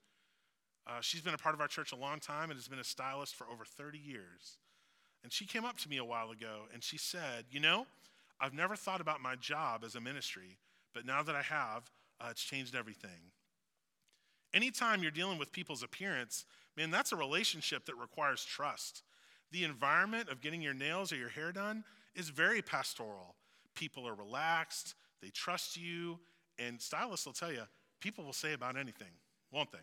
Uh, 0.88 1.00
she's 1.02 1.22
been 1.22 1.34
a 1.34 1.38
part 1.38 1.56
of 1.56 1.62
our 1.62 1.68
church 1.68 1.92
a 1.92 1.96
long 1.96 2.20
time 2.20 2.50
and 2.50 2.58
has 2.58 2.68
been 2.68 2.80
a 2.80 2.84
stylist 2.84 3.36
for 3.36 3.46
over 3.48 3.66
30 3.66 3.98
years. 3.98 4.58
And 5.24 5.32
she 5.32 5.46
came 5.46 5.64
up 5.64 5.78
to 5.80 5.90
me 5.90 5.98
a 5.98 6.06
while 6.06 6.32
ago 6.32 6.64
and 6.74 6.84
she 6.84 6.98
said, 6.98 7.46
You 7.52 7.60
know, 7.60 7.86
I've 8.40 8.54
never 8.54 8.76
thought 8.76 9.00
about 9.00 9.22
my 9.22 9.36
job 9.36 9.84
as 9.86 9.96
a 9.96 10.02
ministry, 10.02 10.58
but 10.94 11.06
now 11.06 11.24
that 11.24 11.36
I 11.36 11.42
have, 11.42 11.90
uh, 12.24 12.30
it's 12.30 12.44
changed 12.44 12.76
everything. 12.76 13.32
Anytime 14.54 15.02
you're 15.02 15.12
dealing 15.12 15.38
with 15.38 15.52
people's 15.52 15.84
appearance, 15.84 16.46
man, 16.78 16.92
that's 16.92 17.12
a 17.12 17.16
relationship 17.16 17.86
that 17.86 17.96
requires 17.96 18.46
trust. 18.46 19.04
The 19.52 19.64
environment 19.64 20.30
of 20.30 20.42
getting 20.42 20.62
your 20.62 20.74
nails 20.74 21.12
or 21.12 21.16
your 21.16 21.30
hair 21.30 21.52
done 21.52 21.84
is 22.16 22.30
very 22.30 22.62
pastoral. 22.62 23.36
People 23.76 24.08
are 24.08 24.14
relaxed, 24.14 24.96
they 25.22 25.30
trust 25.30 25.76
you, 25.78 26.20
and 26.60 26.80
stylists 26.80 27.26
will 27.26 27.34
tell 27.34 27.52
you, 27.52 27.64
people 28.00 28.24
will 28.24 28.34
say 28.34 28.54
about 28.54 28.78
anything, 28.78 29.08
won't 29.52 29.72
they? 29.72 29.80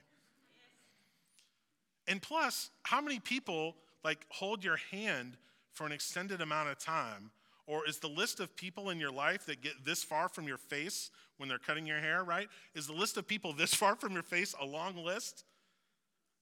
And 2.07 2.23
plus, 2.23 2.71
how 2.83 3.01
many 3.01 3.19
people 3.19 3.77
like 4.05 4.25
hold 4.29 4.65
your 4.65 4.79
hand 4.91 5.37
for 5.73 5.87
an 5.87 5.93
extended 5.93 6.41
amount 6.41 6.69
of 6.69 6.79
time 6.79 7.31
or 7.71 7.87
is 7.89 8.01
the 8.01 8.09
list 8.09 8.41
of 8.41 8.57
people 8.57 8.91
in 8.91 8.99
your 8.99 9.13
life 9.13 9.47
that 9.47 9.63
get 9.63 9.85
this 9.85 10.03
far 10.03 10.29
from 10.29 10.49
your 10.49 10.57
face 10.57 11.09
when 11.37 11.49
they're 11.49 11.57
cutting 11.57 11.87
your 11.87 12.01
hair, 12.01 12.25
right? 12.25 12.49
Is 12.75 12.89
the 12.89 12.93
list 12.93 13.17
of 13.17 13.29
people 13.29 13.53
this 13.57 13.73
far 13.73 13.95
from 13.95 14.13
your 14.13 14.25
face 14.25 14.57
a 14.61 14.67
long 14.67 14.97
list? 14.97 15.45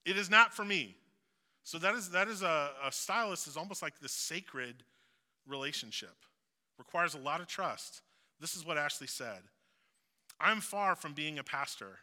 It 0.05 0.17
is 0.17 0.27
not 0.27 0.55
for 0.55 0.65
me. 0.65 0.95
So 1.63 1.77
that 1.77 1.93
is 1.93 2.09
that 2.11 2.27
is 2.27 2.41
a, 2.41 2.71
a 2.83 2.91
stylist 2.91 3.47
is 3.47 3.57
almost 3.57 3.83
like 3.83 3.99
this 3.99 4.11
sacred 4.11 4.83
relationship. 5.45 6.15
Requires 6.79 7.13
a 7.13 7.19
lot 7.19 7.41
of 7.41 7.47
trust. 7.47 8.01
This 8.39 8.55
is 8.55 8.65
what 8.65 8.79
Ashley 8.79 9.05
said. 9.05 9.41
I'm 10.41 10.61
far 10.61 10.95
from 10.95 11.13
being 11.13 11.37
a 11.37 11.43
pastor. 11.43 11.99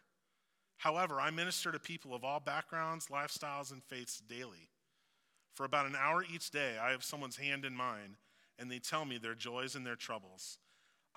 However, 0.76 1.20
I 1.20 1.30
minister 1.30 1.72
to 1.72 1.80
people 1.80 2.14
of 2.14 2.22
all 2.22 2.38
backgrounds, 2.38 3.08
lifestyles, 3.08 3.72
and 3.72 3.82
faiths 3.82 4.20
daily. 4.20 4.68
For 5.54 5.64
about 5.64 5.86
an 5.86 5.96
hour 5.98 6.22
each 6.32 6.50
day, 6.50 6.74
I 6.80 6.90
have 6.90 7.02
someone's 7.02 7.38
hand 7.38 7.64
in 7.64 7.74
mine 7.74 8.18
and 8.58 8.70
they 8.70 8.78
tell 8.78 9.04
me 9.04 9.18
their 9.18 9.34
joys 9.34 9.74
and 9.74 9.86
their 9.86 9.96
troubles. 9.96 10.58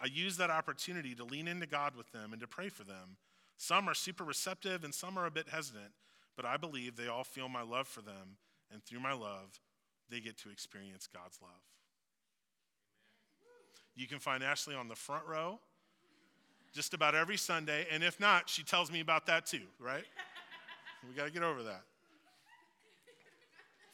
I 0.02 0.08
use 0.08 0.38
that 0.38 0.50
opportunity 0.50 1.14
to 1.16 1.24
lean 1.24 1.48
into 1.48 1.66
God 1.66 1.96
with 1.96 2.12
them 2.12 2.32
and 2.32 2.42
to 2.42 2.48
pray 2.48 2.70
for 2.70 2.84
them. 2.84 3.18
Some 3.58 3.90
are 3.90 3.94
super 3.94 4.24
receptive 4.24 4.84
and 4.84 4.94
some 4.94 5.18
are 5.18 5.26
a 5.26 5.32
bit 5.32 5.50
hesitant, 5.50 5.92
but 6.38 6.46
I 6.46 6.58
believe 6.58 6.96
they 6.96 7.08
all 7.08 7.26
feel 7.26 7.50
my 7.50 7.62
love 7.62 7.88
for 7.88 8.02
them, 8.02 8.38
and 8.72 8.84
through 8.84 9.02
my 9.02 9.14
love, 9.14 9.60
they 10.10 10.22
get 10.22 10.38
to 10.40 10.50
experience 10.50 11.08
God's 11.14 11.40
love. 11.42 11.52
You 13.96 14.08
can 14.08 14.20
find 14.20 14.42
Ashley 14.42 14.76
on 14.76 14.88
the 14.88 14.96
front 14.96 15.26
row 15.28 15.60
just 16.74 16.94
about 16.94 17.16
every 17.16 17.36
Sunday, 17.38 17.86
and 17.92 18.04
if 18.04 18.20
not, 18.20 18.48
she 18.48 18.64
tells 18.64 18.92
me 18.92 19.02
about 19.02 19.26
that 19.26 19.46
too, 19.46 19.64
right? 19.80 20.06
we 21.08 21.16
got 21.16 21.26
to 21.26 21.32
get 21.32 21.44
over 21.44 21.64
that. 21.64 21.82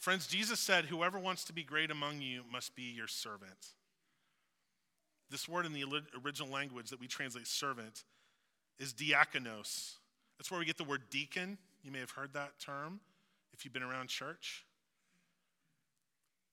Friends, 0.05 0.27
Jesus 0.27 0.59
said, 0.59 0.85
Whoever 0.85 1.17
wants 1.17 1.45
to 1.45 1.51
be 1.51 1.63
great 1.63 1.89
among 1.89 2.21
you 2.21 2.43
must 2.51 2.75
be 2.75 2.83
your 2.83 3.07
servant. 3.07 3.73
This 5.31 5.49
word 5.49 5.65
in 5.65 5.73
the 5.73 5.83
original 6.23 6.47
language 6.47 6.91
that 6.91 6.99
we 6.99 7.07
translate 7.07 7.47
servant 7.47 8.03
is 8.77 8.93
diakonos. 8.93 9.95
That's 10.37 10.51
where 10.51 10.59
we 10.59 10.65
get 10.67 10.77
the 10.77 10.83
word 10.83 11.09
deacon. 11.09 11.57
You 11.81 11.91
may 11.91 11.97
have 11.97 12.11
heard 12.11 12.33
that 12.33 12.59
term 12.59 12.99
if 13.51 13.65
you've 13.65 13.73
been 13.73 13.81
around 13.81 14.09
church. 14.09 14.63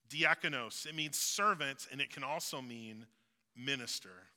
Diakonos, 0.08 0.86
it 0.86 0.94
means 0.94 1.18
servant, 1.18 1.88
and 1.92 2.00
it 2.00 2.08
can 2.08 2.24
also 2.24 2.62
mean 2.62 3.04
minister. 3.54 4.28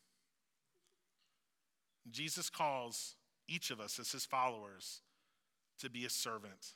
Jesus 2.12 2.50
calls 2.50 3.16
each 3.48 3.72
of 3.72 3.80
us 3.80 3.98
as 3.98 4.12
his 4.12 4.26
followers 4.26 5.00
to 5.80 5.90
be 5.90 6.04
a 6.04 6.10
servant, 6.10 6.74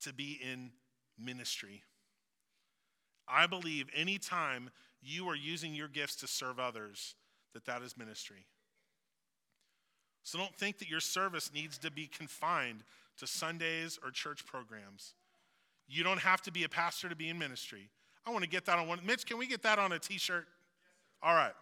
to 0.00 0.14
be 0.14 0.40
in 0.42 0.70
ministry. 1.18 1.82
I 3.28 3.46
believe 3.46 3.88
anytime 3.94 4.70
you 5.02 5.28
are 5.28 5.36
using 5.36 5.74
your 5.74 5.88
gifts 5.88 6.16
to 6.16 6.26
serve 6.26 6.58
others, 6.58 7.14
that 7.54 7.64
that 7.66 7.82
is 7.82 7.96
ministry. 7.96 8.46
So 10.22 10.38
don't 10.38 10.54
think 10.56 10.78
that 10.78 10.88
your 10.88 11.00
service 11.00 11.52
needs 11.54 11.78
to 11.78 11.90
be 11.90 12.06
confined 12.06 12.82
to 13.18 13.26
Sundays 13.26 13.98
or 14.02 14.10
church 14.10 14.44
programs. 14.44 15.14
You 15.88 16.02
don't 16.02 16.18
have 16.18 16.42
to 16.42 16.52
be 16.52 16.64
a 16.64 16.68
pastor 16.68 17.08
to 17.08 17.16
be 17.16 17.28
in 17.28 17.38
ministry. 17.38 17.88
I 18.26 18.30
want 18.30 18.42
to 18.42 18.50
get 18.50 18.64
that 18.66 18.78
on 18.78 18.88
one. 18.88 18.98
Mitch, 19.04 19.24
can 19.24 19.38
we 19.38 19.46
get 19.46 19.62
that 19.62 19.78
on 19.78 19.92
a 19.92 19.98
t 19.98 20.18
shirt? 20.18 20.46
All 21.22 21.34
right. 21.34 21.52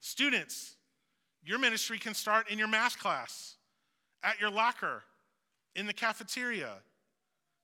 Students, 0.00 0.76
your 1.44 1.58
ministry 1.58 1.98
can 1.98 2.14
start 2.14 2.50
in 2.50 2.58
your 2.58 2.68
math 2.68 2.98
class, 2.98 3.56
at 4.22 4.40
your 4.40 4.50
locker, 4.50 5.02
in 5.76 5.86
the 5.86 5.92
cafeteria, 5.92 6.76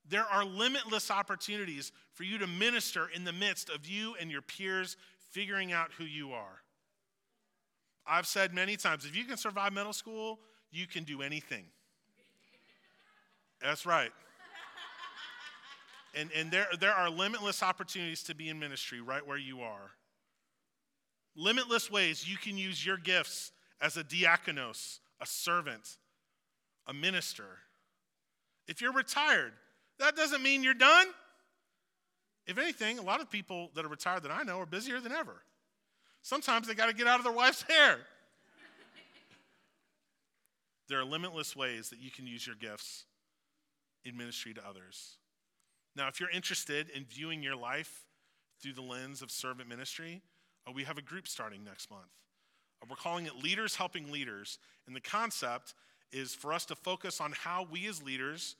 there 0.08 0.24
are 0.24 0.44
limitless 0.44 1.10
opportunities 1.10 1.92
for 2.12 2.24
you 2.24 2.38
to 2.38 2.46
minister 2.46 3.08
in 3.14 3.24
the 3.24 3.32
midst 3.32 3.68
of 3.70 3.86
you 3.86 4.14
and 4.20 4.30
your 4.30 4.42
peers 4.42 4.96
figuring 5.30 5.72
out 5.72 5.90
who 5.98 6.04
you 6.04 6.32
are. 6.32 6.62
I've 8.06 8.26
said 8.26 8.54
many 8.54 8.76
times 8.76 9.04
if 9.04 9.16
you 9.16 9.24
can 9.24 9.36
survive 9.36 9.72
middle 9.72 9.92
school, 9.92 10.38
you 10.70 10.86
can 10.86 11.04
do 11.04 11.22
anything. 11.22 11.64
That's 13.60 13.86
right. 13.86 14.12
And, 16.14 16.30
and 16.34 16.50
there, 16.50 16.66
there 16.80 16.94
are 16.94 17.10
limitless 17.10 17.62
opportunities 17.62 18.22
to 18.24 18.34
be 18.34 18.48
in 18.48 18.58
ministry 18.58 19.00
right 19.00 19.26
where 19.26 19.36
you 19.36 19.60
are. 19.60 19.90
Limitless 21.36 21.90
ways 21.90 22.26
you 22.26 22.38
can 22.38 22.56
use 22.56 22.84
your 22.84 22.96
gifts 22.96 23.52
as 23.82 23.98
a 23.98 24.04
diakonos, 24.04 25.00
a 25.20 25.26
servant, 25.26 25.98
a 26.86 26.94
minister. 26.94 27.58
If 28.66 28.80
you're 28.80 28.92
retired, 28.92 29.52
that 29.98 30.16
doesn't 30.16 30.42
mean 30.42 30.62
you're 30.62 30.74
done. 30.74 31.06
If 32.46 32.58
anything, 32.58 32.98
a 32.98 33.02
lot 33.02 33.20
of 33.20 33.30
people 33.30 33.70
that 33.74 33.84
are 33.84 33.88
retired 33.88 34.22
that 34.22 34.30
I 34.30 34.42
know 34.42 34.60
are 34.60 34.66
busier 34.66 35.00
than 35.00 35.12
ever. 35.12 35.42
Sometimes 36.22 36.68
they 36.68 36.74
got 36.74 36.86
to 36.86 36.94
get 36.94 37.06
out 37.06 37.18
of 37.18 37.24
their 37.24 37.32
wife's 37.32 37.62
hair. 37.68 37.98
there 40.88 41.00
are 41.00 41.04
limitless 41.04 41.56
ways 41.56 41.90
that 41.90 42.00
you 42.00 42.10
can 42.10 42.26
use 42.26 42.46
your 42.46 42.56
gifts 42.56 43.04
in 44.04 44.16
ministry 44.16 44.54
to 44.54 44.66
others. 44.66 45.16
Now, 45.96 46.08
if 46.08 46.20
you're 46.20 46.30
interested 46.30 46.90
in 46.90 47.04
viewing 47.04 47.42
your 47.42 47.56
life 47.56 48.06
through 48.62 48.74
the 48.74 48.82
lens 48.82 49.22
of 49.22 49.30
servant 49.30 49.68
ministry, 49.68 50.22
uh, 50.66 50.72
we 50.72 50.84
have 50.84 50.98
a 50.98 51.02
group 51.02 51.26
starting 51.26 51.64
next 51.64 51.90
month. 51.90 52.02
Uh, 52.82 52.86
we're 52.88 52.96
calling 52.96 53.26
it 53.26 53.36
Leaders 53.42 53.76
Helping 53.76 54.12
Leaders. 54.12 54.58
And 54.86 54.94
the 54.94 55.00
concept 55.00 55.74
is 56.12 56.34
for 56.34 56.52
us 56.52 56.64
to 56.66 56.76
focus 56.76 57.20
on 57.20 57.32
how 57.32 57.66
we 57.70 57.86
as 57.88 58.02
leaders 58.02 58.56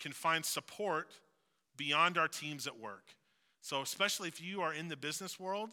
can 0.00 0.12
find 0.12 0.44
support 0.44 1.12
beyond 1.76 2.18
our 2.18 2.28
teams 2.28 2.66
at 2.66 2.78
work. 2.78 3.14
So, 3.60 3.82
especially 3.82 4.28
if 4.28 4.42
you 4.42 4.62
are 4.62 4.72
in 4.72 4.88
the 4.88 4.96
business 4.96 5.38
world 5.38 5.70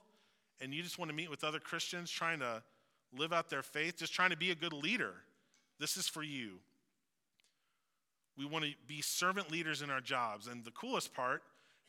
and 0.61 0.73
you 0.73 0.83
just 0.83 0.99
want 0.99 1.09
to 1.09 1.15
meet 1.15 1.29
with 1.29 1.43
other 1.43 1.59
Christians 1.59 2.11
trying 2.11 2.39
to 2.39 2.61
live 3.17 3.31
out 3.31 3.49
their 3.49 3.63
faith, 3.63 3.97
just 3.97 4.13
trying 4.13 4.31
to 4.31 4.37
be 4.37 4.51
a 4.51 4.55
good 4.55 4.73
leader, 4.73 5.13
this 5.79 5.95
is 5.95 6.07
for 6.07 6.23
you. 6.23 6.59
We 8.37 8.45
want 8.45 8.65
to 8.65 8.71
be 8.87 9.01
servant 9.01 9.51
leaders 9.51 9.81
in 9.81 9.89
our 9.89 10.01
jobs. 10.01 10.47
And 10.47 10.63
the 10.63 10.71
coolest 10.71 11.13
part 11.13 11.43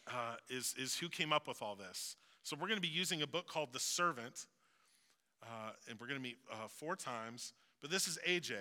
uh, 0.07 0.37
is, 0.49 0.75
is 0.79 0.97
who 0.97 1.09
came 1.09 1.33
up 1.33 1.49
with 1.49 1.61
all 1.61 1.75
this. 1.75 2.17
So, 2.45 2.57
we're 2.59 2.69
going 2.69 2.81
to 2.81 2.89
be 2.89 2.89
using 2.89 3.23
a 3.23 3.27
book 3.27 3.49
called 3.49 3.73
The 3.73 3.81
Servant, 3.81 4.47
uh, 5.43 5.73
and 5.89 5.99
we're 6.01 6.07
going 6.07 6.19
to 6.19 6.23
meet 6.23 6.39
uh, 6.51 6.69
four 6.69 6.97
times. 6.97 7.53
But 7.81 7.91
this 7.91 8.07
is 8.09 8.19
AJ. 8.27 8.55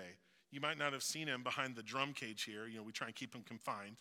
You 0.52 0.62
might 0.62 0.78
not 0.78 0.94
have 0.94 1.04
seen 1.04 1.28
him 1.28 1.44
behind 1.44 1.76
the 1.76 1.84
drum 1.84 2.14
cage 2.14 2.44
here. 2.44 2.68
You 2.68 2.78
know, 2.78 2.84
we 2.84 2.92
try 2.92 3.08
and 3.08 3.16
keep 3.16 3.36
him 3.36 3.44
confined. 3.44 3.98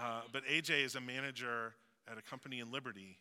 Uh, 0.00 0.20
but 0.32 0.44
AJ 0.44 0.84
is 0.84 0.94
a 0.94 1.00
manager 1.00 1.74
at 2.10 2.16
a 2.16 2.22
company 2.22 2.60
in 2.60 2.70
Liberty, 2.70 3.18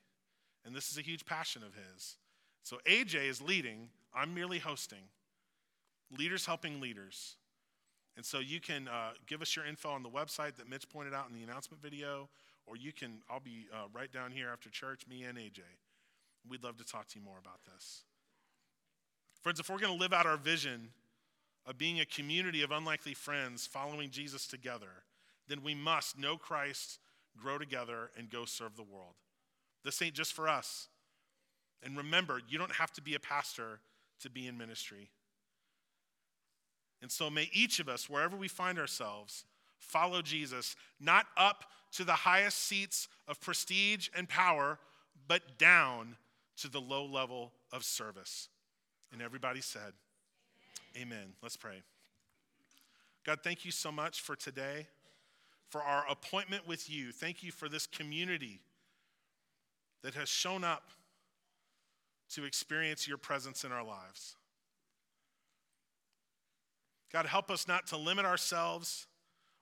and 0.64 0.76
this 0.76 0.92
is 0.92 0.98
a 0.98 1.02
huge 1.02 1.26
passion 1.26 1.64
of 1.64 1.74
his. 1.74 2.18
So 2.64 2.78
AJ 2.86 3.28
is 3.28 3.42
leading, 3.42 3.90
I'm 4.14 4.34
merely 4.34 4.60
hosting. 4.60 5.10
Leaders 6.18 6.46
helping 6.46 6.80
leaders. 6.80 7.36
And 8.16 8.26
so 8.26 8.40
you 8.40 8.60
can 8.60 8.88
uh, 8.88 9.12
give 9.26 9.42
us 9.42 9.56
your 9.56 9.66
info 9.66 9.90
on 9.90 10.04
the 10.04 10.10
website 10.10 10.56
that 10.56 10.70
Mitch 10.70 10.88
pointed 10.90 11.14
out 11.14 11.30
in 11.30 11.36
the 11.36 11.44
announcement 11.44 11.82
video, 11.82 12.30
or 12.66 12.76
you 12.76 12.92
can, 12.92 13.22
I'll 13.30 13.40
be 13.40 13.68
uh, 13.74 13.88
right 13.94 14.12
down 14.12 14.32
here 14.32 14.50
after 14.52 14.70
church, 14.70 15.06
me 15.10 15.24
and 15.24 15.38
AJ. 15.38 15.62
We'd 16.50 16.64
love 16.64 16.78
to 16.78 16.86
talk 16.86 17.08
to 17.10 17.20
you 17.20 17.26
more 17.26 17.38
about 17.40 17.60
this. 17.66 18.04
Friends, 19.42 19.60
if 19.60 19.70
we're 19.70 19.80
going 19.80 19.94
to 19.94 20.00
live 20.00 20.14
out 20.14 20.26
our 20.26 20.38
vision 20.38 20.90
of 21.68 21.78
being 21.78 22.00
a 22.00 22.06
community 22.06 22.64
of 22.64 22.72
unlikely 22.72 23.14
friends 23.14 23.68
following 23.68 24.10
Jesus 24.10 24.48
together, 24.48 25.04
then 25.48 25.62
we 25.62 25.76
must 25.76 26.18
know 26.18 26.38
Christ, 26.38 27.00
grow 27.38 27.58
together, 27.58 28.10
and 28.18 28.30
go 28.30 28.46
serve 28.46 28.78
the 28.78 28.84
world. 28.84 29.16
This 29.84 30.02
ain't 30.02 30.16
just 30.16 30.34
for 30.34 30.48
us. 30.48 30.88
And 31.84 31.98
remember, 31.98 32.42
you 32.48 32.58
don't 32.58 32.72
have 32.72 32.92
to 32.94 33.02
be 33.02 33.16
a 33.16 33.20
pastor 33.20 33.82
to 34.22 34.30
be 34.30 34.48
in 34.48 34.58
ministry. 34.58 35.10
And 37.02 37.12
so 37.12 37.30
may 37.30 37.50
each 37.54 37.80
of 37.80 37.88
us, 37.88 38.10
wherever 38.10 38.36
we 38.36 38.48
find 38.48 38.80
ourselves, 38.80 39.46
follow 39.78 40.22
Jesus, 40.22 40.76
not 41.00 41.28
up 41.38 41.66
to 41.94 42.04
the 42.04 42.14
highest 42.14 42.58
seats 42.60 43.08
of 43.28 43.40
prestige 43.40 44.10
and 44.16 44.28
power, 44.28 44.80
but 45.28 45.58
down 45.60 46.16
to 46.58 46.70
the 46.70 46.82
low 46.82 47.06
level 47.06 47.52
of 47.72 47.84
service. 47.84 48.50
And 49.12 49.22
everybody 49.22 49.62
said. 49.62 49.94
Amen. 50.98 51.34
Let's 51.42 51.58
pray. 51.58 51.82
God, 53.26 53.40
thank 53.44 53.66
you 53.66 53.72
so 53.72 53.92
much 53.92 54.22
for 54.22 54.36
today 54.36 54.88
for 55.70 55.82
our 55.82 56.06
appointment 56.10 56.68
with 56.68 56.90
you. 56.90 57.12
Thank 57.12 57.44
you 57.44 57.52
for 57.52 57.68
this 57.68 57.86
community 57.86 58.62
that 60.02 60.14
has 60.14 60.30
shown 60.30 60.64
up 60.64 60.90
to 62.30 62.46
experience 62.46 63.08
your 63.08 63.18
presence 63.18 63.64
in 63.64 63.72
our 63.72 63.84
lives. 63.84 64.36
God, 67.12 67.26
help 67.26 67.50
us 67.50 67.68
not 67.68 67.88
to 67.88 67.98
limit 67.98 68.26
ourselves 68.26 69.08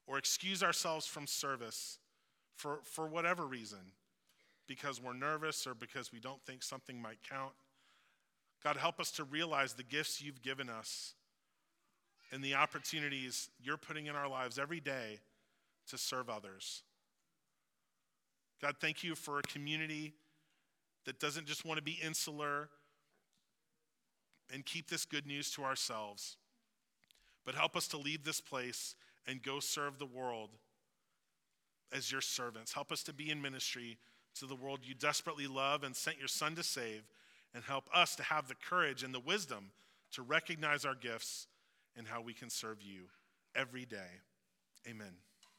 or 0.08 0.18
excuse 0.18 0.64
ourselves 0.64 1.06
from 1.06 1.28
service 1.28 2.00
for, 2.56 2.80
for 2.84 3.08
whatever 3.08 3.46
reason, 3.46 3.80
because 4.68 5.02
we're 5.02 5.14
nervous 5.14 5.68
or 5.68 5.74
because 5.74 6.12
we 6.12 6.20
don't 6.20 6.42
think 6.44 6.64
something 6.64 7.02
might 7.02 7.18
count. 7.28 7.54
God, 8.66 8.78
help 8.78 9.00
us 9.00 9.12
to 9.12 9.24
realize 9.24 9.74
the 9.74 9.84
gifts 9.84 10.20
you've 10.20 10.42
given 10.42 10.72
us 10.72 11.14
and 12.32 12.44
the 12.44 12.56
opportunities 12.56 13.52
you're 13.62 13.78
putting 13.78 14.08
in 14.08 14.16
our 14.16 14.28
lives 14.28 14.58
every 14.58 14.80
day 14.80 15.20
to 15.88 16.00
serve 16.00 16.32
others. 16.32 16.82
God, 18.60 18.78
thank 18.82 19.04
you 19.04 19.14
for 19.14 19.38
a 19.38 19.44
community 19.44 20.16
that 21.06 21.20
doesn't 21.20 21.46
just 21.46 21.64
want 21.64 21.78
to 21.78 21.84
be 21.84 22.00
insular 22.04 22.70
and 24.52 24.66
keep 24.66 24.90
this 24.90 25.06
good 25.06 25.28
news 25.28 25.52
to 25.52 25.64
ourselves, 25.64 26.36
but 27.46 27.54
help 27.54 27.76
us 27.76 27.88
to 27.90 27.98
leave 27.98 28.24
this 28.24 28.42
place 28.42 28.96
and 29.28 29.44
go 29.44 29.60
serve 29.60 30.00
the 30.00 30.08
world 30.08 30.50
as 31.94 32.12
your 32.12 32.22
servants. 32.22 32.74
Help 32.74 32.92
us 32.92 33.04
to 33.04 33.14
be 33.14 33.30
in 33.30 33.40
ministry 33.40 34.00
to 34.40 34.48
the 34.48 34.56
world 34.56 34.80
you 34.82 34.96
desperately 34.96 35.46
love 35.46 35.84
and 35.84 35.96
sent 35.96 36.18
your 36.18 36.28
son 36.28 36.56
to 36.56 36.64
save, 36.64 37.04
and 37.56 37.64
help 37.64 37.90
us 37.96 38.16
to 38.18 38.24
have 38.24 38.50
the 38.50 38.56
courage 38.70 39.02
and 39.02 39.14
the 39.14 39.20
wisdom 39.20 39.72
to 40.12 40.22
recognize 40.22 40.84
our 40.84 40.94
gifts 40.94 41.48
and 41.96 42.06
how 42.06 42.22
we 42.22 42.34
can 42.34 42.50
serve 42.50 42.82
you 42.82 43.06
every 43.56 43.86
day. 43.86 44.20
Amen. 44.88 45.14